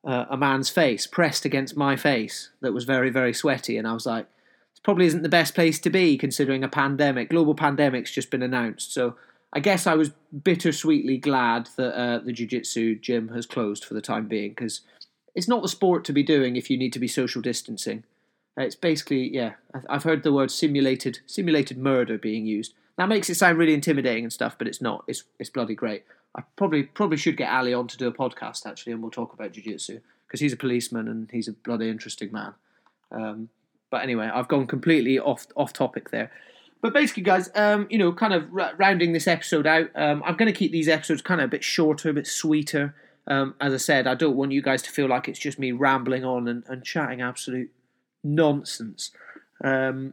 uh, 0.05 0.27
a 0.31 0.37
man's 0.37 0.71
face 0.71 1.07
pressed 1.07 1.45
against 1.45 1.77
my 1.77 1.97
face 1.97 2.51
that 2.61 2.73
was 2.73 2.85
very 2.85 3.11
very 3.11 3.33
sweaty, 3.33 3.77
and 3.77 3.87
I 3.87 3.93
was 3.93 4.07
like, 4.07 4.27
this 4.73 4.81
probably 4.83 5.07
isn't 5.07 5.23
the 5.23 5.29
best 5.29 5.55
place 5.55 5.79
to 5.81 5.91
be 5.91 6.17
considering 6.19 6.65
a 6.65 6.69
pandemic, 6.69 7.31
global 7.31 7.55
pandemic's 7.55 8.13
just 8.13 8.31
been 8.31 8.43
announced, 8.43 8.93
so. 8.93 9.17
I 9.53 9.61
guess 9.61 9.87
I 9.87 9.95
was 9.95 10.11
bittersweetly 10.43 11.17
glad 11.19 11.71
that 11.77 11.99
uh, 11.99 12.19
the 12.19 12.33
jiu-jitsu 12.33 12.97
gym 12.97 13.29
has 13.29 13.47
closed 13.47 13.85
for 13.85 13.95
the 13.95 14.03
time 14.03 14.27
being 14.27 14.51
because 14.51 14.83
it's 15.35 15.49
not 15.49 15.63
the 15.63 15.69
sport 15.69 16.05
to 16.07 16.13
be 16.13 16.23
doing 16.23 16.57
if 16.57 16.69
you 16.69 16.77
need 16.77 16.93
to 16.95 16.99
be 16.99 17.09
social 17.09 17.41
distancing. 17.41 18.05
Uh, 18.59 18.65
it's 18.65 18.75
basically, 18.75 19.33
yeah, 19.33 19.53
I've 19.89 20.03
heard 20.03 20.25
the 20.25 20.33
word 20.33 20.51
simulated 20.51 21.21
simulated 21.27 21.79
murder 21.79 22.19
being 22.19 22.45
used. 22.45 22.75
That 22.97 23.09
makes 23.09 23.29
it 23.29 23.35
sound 23.35 23.59
really 23.59 23.75
intimidating 23.75 24.25
and 24.25 24.33
stuff, 24.33 24.57
but 24.59 24.67
it's 24.67 24.81
not. 24.81 25.05
It's 25.07 25.25
it's 25.39 25.51
bloody 25.51 25.75
great. 25.75 26.05
I 26.35 26.43
probably 26.57 26.83
probably 26.83 27.17
should 27.17 27.37
get 27.37 27.51
Ali 27.51 27.75
on 27.75 27.89
to 27.89 27.97
do 27.97 28.07
a 28.07 28.13
podcast 28.13 28.67
actually, 28.67 28.93
and 28.93 29.03
we'll 29.03 29.11
talk 29.11 29.33
about 29.33 29.53
jiu-jitsu 29.53 30.01
because 30.27 30.41
he's 30.41 30.53
a 30.53 30.57
policeman 30.57 31.09
and 31.09 31.31
he's 31.31 31.49
a 31.49 31.53
bloody 31.53 31.89
interesting 31.89 32.33
man. 32.33 32.55
Um, 33.13 33.49
but 33.91 34.03
anyway, 34.03 34.31
I've 34.33 34.49
gone 34.49 34.67
completely 34.67 35.19
off 35.19 35.47
off 35.57 35.73
topic 35.73 36.11
there. 36.11 36.31
But 36.83 36.93
basically, 36.93 37.23
guys, 37.23 37.51
um, 37.55 37.87
you 37.91 37.99
know, 37.99 38.13
kind 38.13 38.35
of 38.35 38.45
r- 38.57 38.75
rounding 38.77 39.13
this 39.13 39.27
episode 39.27 39.67
out, 39.67 39.89
um, 39.95 40.23
I'm 40.25 40.37
going 40.37 40.53
to 40.53 40.59
keep 40.59 40.73
these 40.73 40.89
episodes 40.89 41.23
kind 41.23 41.41
of 41.41 41.47
a 41.47 41.49
bit 41.49 41.65
shorter, 41.65 42.11
a 42.11 42.15
bit 42.15 42.27
sweeter. 42.27 42.95
Um, 43.27 43.55
as 43.61 43.73
I 43.73 43.79
said, 43.79 44.07
I 44.07 44.15
don't 44.15 44.37
want 44.37 44.53
you 44.53 44.63
guys 44.63 44.83
to 44.83 44.91
feel 44.91 45.09
like 45.09 45.27
it's 45.27 45.39
just 45.39 45.59
me 45.59 45.73
rambling 45.73 46.25
on 46.25 46.47
and, 46.47 46.63
and 46.69 46.85
chatting 46.85 47.23
absolute 47.23 47.71
nonsense. 48.23 49.11
Um, 49.65 50.13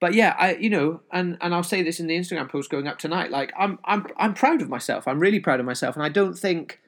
but 0.00 0.14
yeah, 0.14 0.34
I 0.38 0.54
you 0.54 0.70
know, 0.70 1.00
and 1.12 1.36
and 1.40 1.54
I'll 1.54 1.62
say 1.62 1.82
this 1.82 2.00
in 2.00 2.06
the 2.06 2.16
Instagram 2.16 2.50
post 2.50 2.70
going 2.70 2.86
up 2.88 2.98
tonight. 2.98 3.30
Like 3.30 3.52
I'm 3.58 3.78
I'm 3.84 4.06
I'm 4.16 4.34
proud 4.34 4.62
of 4.62 4.68
myself. 4.68 5.08
I'm 5.08 5.20
really 5.20 5.40
proud 5.40 5.60
of 5.60 5.66
myself, 5.66 5.96
and 5.96 6.04
I 6.04 6.08
don't 6.08 6.38
think 6.38 6.80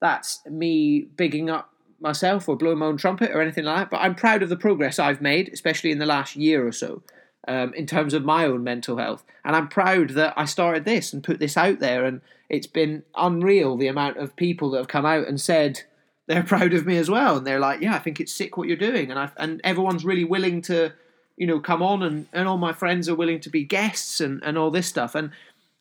that's 0.00 0.44
me 0.46 1.02
bigging 1.16 1.48
up 1.48 1.70
myself 2.00 2.48
or 2.48 2.56
blowing 2.56 2.78
my 2.78 2.86
own 2.86 2.96
trumpet 2.96 3.30
or 3.30 3.40
anything 3.40 3.64
like 3.64 3.76
that. 3.76 3.90
But 3.90 3.98
I'm 3.98 4.14
proud 4.14 4.42
of 4.42 4.48
the 4.48 4.56
progress 4.56 4.98
I've 4.98 5.20
made, 5.20 5.50
especially 5.52 5.92
in 5.92 5.98
the 5.98 6.06
last 6.06 6.36
year 6.36 6.66
or 6.66 6.72
so 6.72 7.02
um, 7.48 7.72
in 7.74 7.86
terms 7.86 8.14
of 8.14 8.24
my 8.24 8.44
own 8.44 8.62
mental 8.64 8.98
health. 8.98 9.24
And 9.44 9.56
I'm 9.56 9.68
proud 9.68 10.10
that 10.10 10.34
I 10.36 10.44
started 10.44 10.84
this 10.84 11.12
and 11.12 11.24
put 11.24 11.38
this 11.38 11.56
out 11.56 11.80
there. 11.80 12.04
And 12.04 12.20
it's 12.48 12.66
been 12.66 13.02
unreal 13.16 13.76
the 13.76 13.88
amount 13.88 14.18
of 14.18 14.36
people 14.36 14.70
that 14.70 14.78
have 14.78 14.88
come 14.88 15.06
out 15.06 15.26
and 15.26 15.40
said 15.40 15.82
they're 16.26 16.42
proud 16.44 16.74
of 16.74 16.86
me 16.86 16.96
as 16.96 17.10
well. 17.10 17.38
And 17.38 17.46
they're 17.46 17.60
like, 17.60 17.80
yeah, 17.80 17.94
I 17.94 17.98
think 17.98 18.20
it's 18.20 18.34
sick 18.34 18.56
what 18.56 18.68
you're 18.68 18.76
doing. 18.76 19.10
And 19.10 19.18
I 19.18 19.30
and 19.36 19.60
everyone's 19.64 20.04
really 20.04 20.24
willing 20.24 20.62
to, 20.62 20.92
you 21.36 21.46
know, 21.46 21.60
come 21.60 21.82
on 21.82 22.02
and, 22.02 22.26
and 22.32 22.48
all 22.48 22.58
my 22.58 22.72
friends 22.72 23.08
are 23.08 23.14
willing 23.14 23.40
to 23.40 23.50
be 23.50 23.64
guests 23.64 24.20
and, 24.20 24.42
and 24.44 24.58
all 24.58 24.70
this 24.70 24.86
stuff. 24.86 25.14
And 25.14 25.30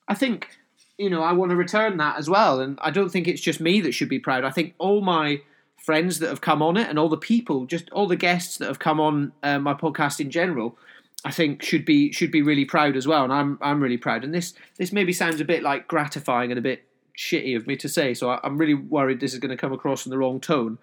I 0.07 0.13
think, 0.13 0.57
you 0.97 1.09
know, 1.09 1.23
I 1.23 1.33
want 1.33 1.51
to 1.51 1.55
return 1.55 1.97
that 1.97 2.17
as 2.17 2.29
well. 2.29 2.59
And 2.59 2.77
I 2.81 2.91
don't 2.91 3.09
think 3.09 3.27
it's 3.27 3.41
just 3.41 3.59
me 3.59 3.81
that 3.81 3.93
should 3.93 4.09
be 4.09 4.19
proud. 4.19 4.43
I 4.43 4.51
think 4.51 4.73
all 4.77 5.01
my 5.01 5.41
friends 5.77 6.19
that 6.19 6.29
have 6.29 6.41
come 6.41 6.61
on 6.61 6.77
it 6.77 6.87
and 6.89 6.99
all 6.99 7.09
the 7.09 7.17
people, 7.17 7.65
just 7.65 7.89
all 7.91 8.07
the 8.07 8.15
guests 8.15 8.57
that 8.57 8.67
have 8.67 8.79
come 8.79 8.99
on 8.99 9.31
uh, 9.43 9.59
my 9.59 9.73
podcast 9.73 10.19
in 10.19 10.29
general, 10.29 10.77
I 11.23 11.31
think 11.31 11.61
should 11.61 11.85
be 11.85 12.11
should 12.11 12.31
be 12.31 12.41
really 12.41 12.65
proud 12.65 12.95
as 12.95 13.07
well, 13.07 13.23
and 13.23 13.31
I'm 13.31 13.59
I'm 13.61 13.81
really 13.81 13.97
proud. 13.97 14.23
And 14.23 14.33
this 14.33 14.53
this 14.77 14.91
maybe 14.91 15.13
sounds 15.13 15.39
a 15.39 15.45
bit 15.45 15.61
like 15.61 15.87
gratifying 15.87 16.51
and 16.51 16.57
a 16.57 16.63
bit 16.63 16.83
shitty 17.15 17.55
of 17.55 17.67
me 17.67 17.75
to 17.75 17.89
say, 17.89 18.13
so 18.13 18.31
I, 18.31 18.39
I'm 18.43 18.57
really 18.57 18.73
worried 18.73 19.19
this 19.19 19.33
is 19.33 19.39
going 19.39 19.51
to 19.51 19.57
come 19.57 19.73
across 19.73 20.05
in 20.05 20.09
the 20.09 20.17
wrong 20.17 20.39
tone. 20.39 20.79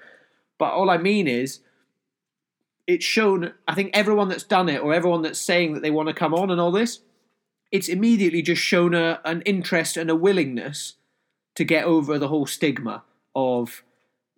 But 0.56 0.72
all 0.72 0.90
I 0.90 0.96
mean 0.96 1.26
is, 1.26 1.60
it's 2.88 3.04
shown. 3.04 3.52
I 3.68 3.74
think 3.74 3.90
everyone 3.92 4.28
that's 4.28 4.42
done 4.42 4.68
it, 4.68 4.82
or 4.82 4.92
everyone 4.92 5.22
that's 5.22 5.38
saying 5.38 5.74
that 5.74 5.82
they 5.82 5.90
want 5.92 6.08
to 6.08 6.14
come 6.14 6.34
on 6.34 6.50
and 6.50 6.60
all 6.60 6.72
this, 6.72 7.00
it's 7.70 7.88
immediately 7.88 8.42
just 8.42 8.62
shown 8.62 8.94
a, 8.94 9.20
an 9.24 9.42
interest 9.42 9.96
and 9.96 10.10
a 10.10 10.16
willingness 10.16 10.94
to 11.54 11.64
get 11.64 11.84
over 11.84 12.18
the 12.18 12.28
whole 12.28 12.46
stigma 12.46 13.04
of 13.36 13.84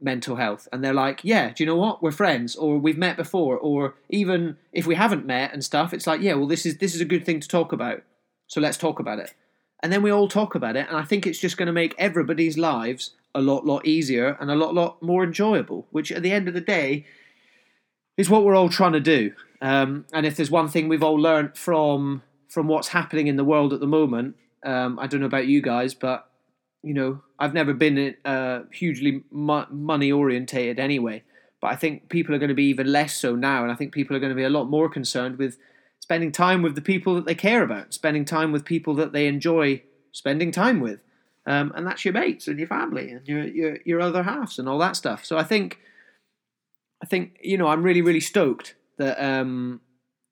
mental 0.03 0.37
health 0.37 0.67
and 0.73 0.83
they're 0.83 0.95
like 0.95 1.21
yeah 1.23 1.53
do 1.53 1.63
you 1.63 1.67
know 1.67 1.77
what 1.77 2.03
we're 2.03 2.11
friends 2.11 2.57
or 2.57 2.79
we've 2.79 2.97
met 2.97 3.19
before 3.19 3.59
or 3.59 3.95
even 4.09 4.57
if 4.73 4.87
we 4.87 4.95
haven't 4.95 5.27
met 5.27 5.53
and 5.53 5.63
stuff 5.63 5.93
it's 5.93 6.07
like 6.07 6.23
yeah 6.23 6.33
well 6.33 6.47
this 6.47 6.65
is 6.65 6.79
this 6.79 6.95
is 6.95 7.03
a 7.03 7.05
good 7.05 7.27
thing 7.27 7.39
to 7.39 7.47
talk 7.47 7.71
about 7.71 8.03
so 8.47 8.63
let's 8.63 8.79
talk 8.79 8.99
about 8.99 9.19
it 9.19 9.35
and 9.83 9.93
then 9.93 10.03
we 10.03 10.11
all 10.11 10.27
talk 10.27 10.55
about 10.55 10.75
it 10.75 10.87
and 10.89 10.97
i 10.97 11.05
think 11.05 11.27
it's 11.27 11.39
just 11.39 11.59
going 11.59 11.67
to 11.67 11.73
make 11.73 11.95
everybody's 11.99 12.57
lives 12.57 13.11
a 13.35 13.43
lot 13.43 13.67
lot 13.67 13.87
easier 13.87 14.39
and 14.41 14.51
a 14.51 14.57
lot 14.57 14.73
lot 14.73 15.03
more 15.03 15.23
enjoyable 15.23 15.87
which 15.91 16.11
at 16.11 16.23
the 16.23 16.33
end 16.33 16.49
of 16.49 16.55
the 16.55 16.63
day 16.63 17.05
is 18.21 18.31
what 18.31 18.45
we're 18.45 18.55
all 18.55 18.69
trying 18.69 18.93
to 18.93 19.01
do. 19.01 19.33
Um, 19.61 20.07
and 20.13 20.25
if 20.25 20.37
there's 20.37 20.51
one 20.51 20.69
thing 20.69 20.89
we've 20.89 21.03
all 21.03 21.17
learned 21.17 21.57
from 21.57 22.23
from 22.49 22.67
what's 22.67 22.89
happening 22.89 23.27
in 23.27 23.37
the 23.37 23.45
world 23.45 23.73
at 23.73 23.79
the 23.79 23.87
moment 23.87 24.35
um, 24.65 24.99
i 24.99 25.07
don't 25.07 25.21
know 25.21 25.27
about 25.27 25.47
you 25.47 25.63
guys 25.63 25.95
but 25.95 26.31
you 26.83 26.95
know, 26.95 27.21
I've 27.39 27.55
never 27.55 27.75
been 27.75 28.17
uh, 28.25 28.61
hugely 28.73 29.23
mo- 29.31 29.67
money 29.71 30.11
orientated 30.11 30.79
anyway, 30.79 31.23
but 31.61 31.69
I 31.69 31.77
think 31.77 32.09
people 32.09 32.35
are 32.35 32.39
going 32.39 32.49
to 32.49 32.55
be 32.55 32.65
even 32.65 32.91
less 32.91 33.15
so 33.15 33.35
now, 33.35 33.63
and 33.63 33.71
I 33.73 33.75
think 33.75 33.93
people 33.93 34.17
are 34.17 34.21
going 34.21 34.31
to 34.31 34.37
be 34.37 34.45
a 34.45 34.51
lot 34.51 34.65
more 34.65 34.89
concerned 34.89 35.39
with 35.39 35.59
spending 35.99 36.33
time 36.33 36.63
with 36.63 36.75
the 36.75 36.81
people 36.81 37.15
that 37.17 37.27
they 37.27 37.35
care 37.35 37.63
about, 37.63 37.93
spending 37.93 38.25
time 38.25 38.51
with 38.53 38.65
people 38.65 38.95
that 38.95 39.13
they 39.13 39.27
enjoy 39.27 39.83
spending 40.13 40.51
time 40.51 40.81
with, 40.81 41.03
um, 41.47 41.73
and 41.75 41.87
that's 41.87 42.05
your 42.05 42.15
mates 42.15 42.49
and 42.49 42.59
your 42.59 42.69
family 42.69 43.11
and 43.11 43.29
your, 43.29 43.47
your 43.47 43.79
your 43.85 44.01
other 44.01 44.23
halves 44.23 44.59
and 44.59 44.69
all 44.69 44.79
that 44.79 44.97
stuff. 44.97 45.25
So 45.25 45.37
I 45.37 45.45
think, 45.45 45.79
I 47.03 47.07
think 47.07 47.39
you 47.43 47.59
know, 47.59 47.69
I'm 47.69 47.83
really 47.83 48.03
really 48.03 48.21
stoked 48.21 48.75
that 48.99 49.23
um, 49.23 49.81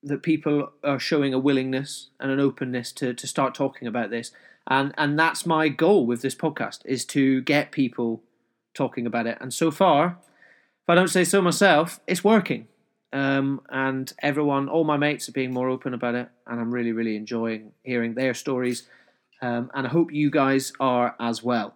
that 0.03 0.23
people 0.23 0.71
are 0.83 0.99
showing 0.99 1.33
a 1.33 1.39
willingness 1.39 2.09
and 2.19 2.31
an 2.31 2.39
openness 2.39 2.91
to 2.93 3.13
to 3.13 3.27
start 3.27 3.55
talking 3.55 3.87
about 3.87 4.09
this 4.09 4.31
and 4.69 4.93
and 4.97 5.17
that's 5.17 5.45
my 5.45 5.67
goal 5.67 6.05
with 6.05 6.21
this 6.21 6.35
podcast 6.35 6.81
is 6.85 7.03
to 7.05 7.41
get 7.41 7.71
people 7.71 8.21
talking 8.73 9.07
about 9.07 9.27
it. 9.27 9.37
And 9.41 9.53
so 9.53 9.71
far, 9.71 10.17
if 10.21 10.89
I 10.89 10.95
don't 10.95 11.09
say 11.09 11.23
so 11.23 11.41
myself, 11.41 11.99
it's 12.07 12.23
working. 12.23 12.67
Um, 13.11 13.61
and 13.69 14.13
everyone, 14.21 14.69
all 14.69 14.83
my 14.83 14.97
mates 14.97 15.27
are 15.27 15.31
being 15.31 15.51
more 15.51 15.67
open 15.67 15.95
about 15.95 16.13
it, 16.13 16.29
and 16.45 16.61
I'm 16.61 16.71
really, 16.71 16.91
really 16.91 17.15
enjoying 17.15 17.71
hearing 17.83 18.13
their 18.13 18.35
stories. 18.35 18.87
Um, 19.41 19.71
and 19.73 19.87
I 19.87 19.89
hope 19.89 20.13
you 20.13 20.29
guys 20.29 20.71
are 20.79 21.15
as 21.19 21.41
well. 21.41 21.73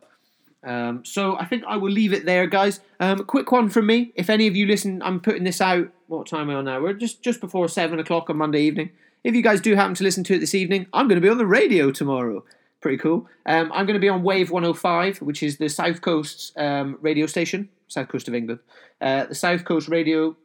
Um, 0.63 1.03
so 1.03 1.37
I 1.37 1.45
think 1.45 1.63
I 1.67 1.77
will 1.77 1.91
leave 1.91 2.13
it 2.13 2.25
there, 2.25 2.47
guys. 2.47 2.79
Um, 2.99 3.25
quick 3.25 3.51
one 3.51 3.69
from 3.69 3.85
me. 3.85 4.13
If 4.15 4.29
any 4.29 4.47
of 4.47 4.55
you 4.55 4.65
listen, 4.65 5.01
I'm 5.01 5.19
putting 5.19 5.43
this 5.43 5.59
out. 5.59 5.89
What 6.07 6.27
time 6.27 6.49
are 6.49 6.53
we 6.53 6.55
on 6.55 6.65
now? 6.65 6.81
We're 6.81 6.93
just 6.93 7.21
just 7.21 7.41
before 7.41 7.67
seven 7.67 7.99
o'clock 7.99 8.29
on 8.29 8.37
Monday 8.37 8.61
evening. 8.61 8.91
If 9.23 9.35
you 9.35 9.41
guys 9.41 9.61
do 9.61 9.75
happen 9.75 9.95
to 9.95 10.03
listen 10.03 10.23
to 10.25 10.35
it 10.35 10.39
this 10.39 10.55
evening, 10.55 10.87
I'm 10.93 11.07
going 11.07 11.19
to 11.19 11.25
be 11.25 11.29
on 11.29 11.37
the 11.37 11.45
radio 11.45 11.91
tomorrow 11.91 12.43
pretty 12.83 12.97
cool. 12.97 13.27
Um, 13.47 13.71
I'm 13.73 13.87
going 13.87 13.95
to 13.95 13.99
be 13.99 14.09
on 14.09 14.21
Wave 14.21 14.51
105, 14.51 15.21
which 15.21 15.41
is 15.41 15.57
the 15.57 15.69
South 15.69 16.01
Coast's 16.01 16.51
um, 16.57 16.99
radio 17.01 17.25
station, 17.25 17.69
South 17.87 18.09
Coast 18.09 18.27
of 18.27 18.35
England. 18.35 18.59
Uh, 19.01 19.23
the 19.23 19.33
South 19.33 19.65
Coast 19.65 19.87
Radio, 19.87 20.35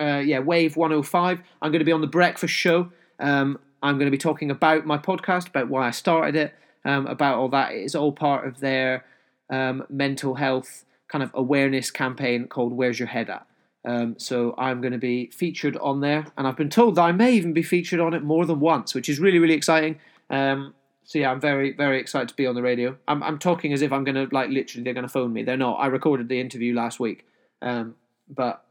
uh, 0.00 0.22
yeah, 0.24 0.38
Wave 0.38 0.76
105. 0.76 1.40
I'm 1.60 1.72
going 1.72 1.80
to 1.80 1.84
be 1.84 1.92
on 1.92 2.00
the 2.00 2.06
Breakfast 2.06 2.54
Show. 2.54 2.90
Um, 3.18 3.58
I'm 3.82 3.96
going 3.98 4.06
to 4.06 4.12
be 4.12 4.18
talking 4.18 4.50
about 4.50 4.86
my 4.86 4.96
podcast, 4.96 5.48
about 5.48 5.68
why 5.68 5.88
I 5.88 5.90
started 5.90 6.36
it, 6.36 6.54
um, 6.84 7.06
about 7.06 7.36
all 7.36 7.48
that. 7.48 7.72
It's 7.72 7.96
all 7.96 8.12
part 8.12 8.46
of 8.46 8.60
their 8.60 9.04
um, 9.50 9.84
mental 9.88 10.34
health 10.34 10.84
kind 11.08 11.22
of 11.22 11.30
awareness 11.34 11.90
campaign 11.90 12.46
called 12.48 12.72
Where's 12.72 12.98
Your 12.98 13.08
Head 13.08 13.30
At? 13.30 13.46
Um, 13.84 14.14
so 14.18 14.54
I'm 14.56 14.80
going 14.80 14.92
to 14.92 14.98
be 14.98 15.26
featured 15.26 15.76
on 15.78 16.00
there, 16.00 16.26
and 16.36 16.46
I've 16.46 16.56
been 16.56 16.70
told 16.70 16.94
that 16.94 17.02
I 17.02 17.12
may 17.12 17.32
even 17.32 17.52
be 17.52 17.62
featured 17.62 18.00
on 18.00 18.14
it 18.14 18.22
more 18.22 18.46
than 18.46 18.60
once, 18.60 18.94
which 18.94 19.08
is 19.08 19.18
really, 19.18 19.38
really 19.38 19.54
exciting. 19.54 19.98
Um, 20.30 20.74
so 21.04 21.18
yeah, 21.18 21.30
I'm 21.30 21.40
very 21.40 21.72
very 21.72 21.98
excited 22.00 22.28
to 22.28 22.34
be 22.34 22.46
on 22.46 22.54
the 22.54 22.62
radio. 22.62 22.96
I'm 23.08 23.22
I'm 23.22 23.38
talking 23.38 23.72
as 23.72 23.82
if 23.82 23.92
I'm 23.92 24.04
gonna 24.04 24.28
like 24.30 24.50
literally 24.50 24.84
they're 24.84 24.94
gonna 24.94 25.08
phone 25.08 25.32
me. 25.32 25.42
They're 25.42 25.56
not. 25.56 25.74
I 25.74 25.86
recorded 25.86 26.28
the 26.28 26.40
interview 26.40 26.74
last 26.74 27.00
week, 27.00 27.26
um, 27.60 27.96
but 28.28 28.64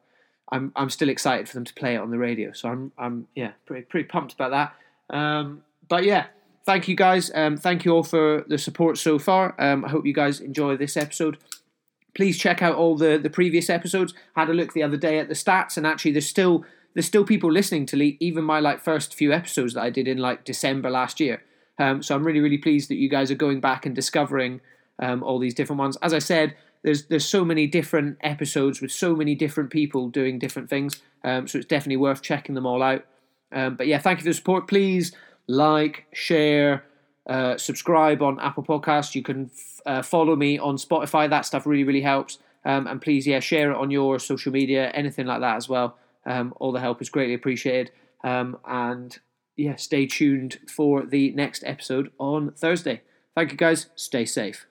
I'm 0.52 0.72
I'm 0.76 0.90
still 0.90 1.10
excited 1.10 1.48
for 1.48 1.56
them 1.56 1.66
to 1.66 1.74
play 1.74 1.96
it 1.96 2.00
on 2.00 2.10
the 2.10 2.18
radio. 2.18 2.52
So 2.54 2.70
I'm 2.70 2.92
I'm 2.98 3.28
yeah 3.36 3.52
pretty 3.66 3.86
pretty 3.86 4.08
pumped 4.08 4.34
about 4.34 4.52
that. 4.52 5.16
Um, 5.16 5.64
but 5.88 6.06
yeah, 6.06 6.28
thank 6.66 6.88
you 6.88 6.96
guys. 6.96 7.32
Um, 7.34 7.58
thank 7.58 7.86
you 7.86 7.92
all 7.92 8.04
for 8.04 8.44
the 8.48 8.58
support 8.58 8.98
so 8.98 9.20
far. 9.20 9.56
Um, 9.60 9.86
I 9.86 9.90
hope 9.90 10.06
you 10.06 10.14
guys 10.14 10.40
enjoy 10.40 10.78
this 10.78 10.98
episode. 10.98 11.38
Please 12.14 12.38
check 12.38 12.62
out 12.62 12.76
all 12.76 12.98
the 12.98 13.18
the 13.18 13.30
previous 13.30 13.70
episodes. 13.70 14.14
I 14.36 14.42
had 14.42 14.50
a 14.50 14.54
look 14.54 14.74
the 14.74 14.84
other 14.84 14.98
day 14.98 15.20
at 15.20 15.28
the 15.28 15.34
stats, 15.34 15.78
and 15.78 15.88
actually 15.88 16.12
there's 16.12 16.28
still 16.28 16.66
there's 16.94 17.06
still 17.06 17.24
people 17.24 17.52
listening 17.52 17.86
to 17.88 18.24
even 18.24 18.44
my 18.44 18.60
like 18.60 18.82
first 18.82 19.16
few 19.16 19.32
episodes 19.32 19.74
that 19.74 19.82
I 19.82 19.90
did 19.90 20.08
in 20.08 20.18
like 20.18 20.44
December 20.44 20.90
last 20.90 21.20
year. 21.20 21.42
Um, 21.80 22.04
so 22.04 22.16
I'm 22.16 22.24
really, 22.24 22.42
really 22.42 22.58
pleased 22.58 22.90
that 22.90 22.96
you 22.96 23.10
guys 23.10 23.32
are 23.32 23.36
going 23.36 23.60
back 23.60 23.86
and 23.86 23.96
discovering 23.96 24.62
um, 25.00 25.24
all 25.24 25.40
these 25.40 25.54
different 25.54 25.80
ones. 25.80 25.98
As 26.02 26.14
I 26.14 26.20
said, 26.20 26.56
there's 26.84 27.06
there's 27.06 27.26
so 27.26 27.46
many 27.46 27.66
different 27.66 28.18
episodes 28.22 28.82
with 28.82 28.92
so 28.92 29.16
many 29.16 29.36
different 29.36 29.70
people 29.70 30.10
doing 30.10 30.38
different 30.38 30.70
things. 30.70 31.02
Um, 31.24 31.48
so 31.48 31.60
it's 31.60 31.68
definitely 31.68 31.98
worth 31.98 32.22
checking 32.22 32.56
them 32.56 32.66
all 32.66 32.84
out. 32.84 33.06
Um, 33.52 33.76
but 33.76 33.88
yeah, 33.88 34.00
thank 34.00 34.20
you 34.20 34.24
for 34.24 34.30
the 34.30 34.34
support. 34.34 34.68
Please 34.68 35.12
like, 35.48 36.06
share, 36.14 36.86
uh, 37.28 37.58
subscribe 37.58 38.22
on 38.22 38.40
Apple 38.40 38.64
Podcasts. 38.64 39.16
You 39.16 39.24
can 39.24 39.52
f- 39.54 39.82
uh, 39.86 40.02
follow 40.02 40.36
me 40.36 40.58
on 40.58 40.78
Spotify. 40.78 41.30
That 41.30 41.46
stuff 41.46 41.66
really, 41.66 41.84
really 41.84 42.02
helps. 42.02 42.40
Um, 42.64 42.88
and 42.88 43.02
please, 43.02 43.26
yeah, 43.26 43.40
share 43.40 43.72
it 43.72 43.78
on 43.78 43.92
your 43.92 44.20
social 44.20 44.52
media, 44.52 44.90
anything 44.90 45.26
like 45.26 45.42
that 45.42 45.56
as 45.56 45.68
well. 45.68 45.98
Um, 46.26 46.54
all 46.60 46.72
the 46.72 46.80
help 46.80 47.02
is 47.02 47.10
greatly 47.10 47.34
appreciated. 47.34 47.92
and 48.24 49.20
yeah, 49.58 49.76
stay 49.76 50.06
tuned 50.06 50.60
for 50.70 51.06
the 51.06 51.32
next 51.32 51.64
episode 51.66 52.12
on 52.18 52.52
Thursday. 52.52 53.02
Thank 53.36 53.52
you 53.52 53.58
guys. 53.58 53.88
Stay 53.96 54.26
safe. 54.26 54.71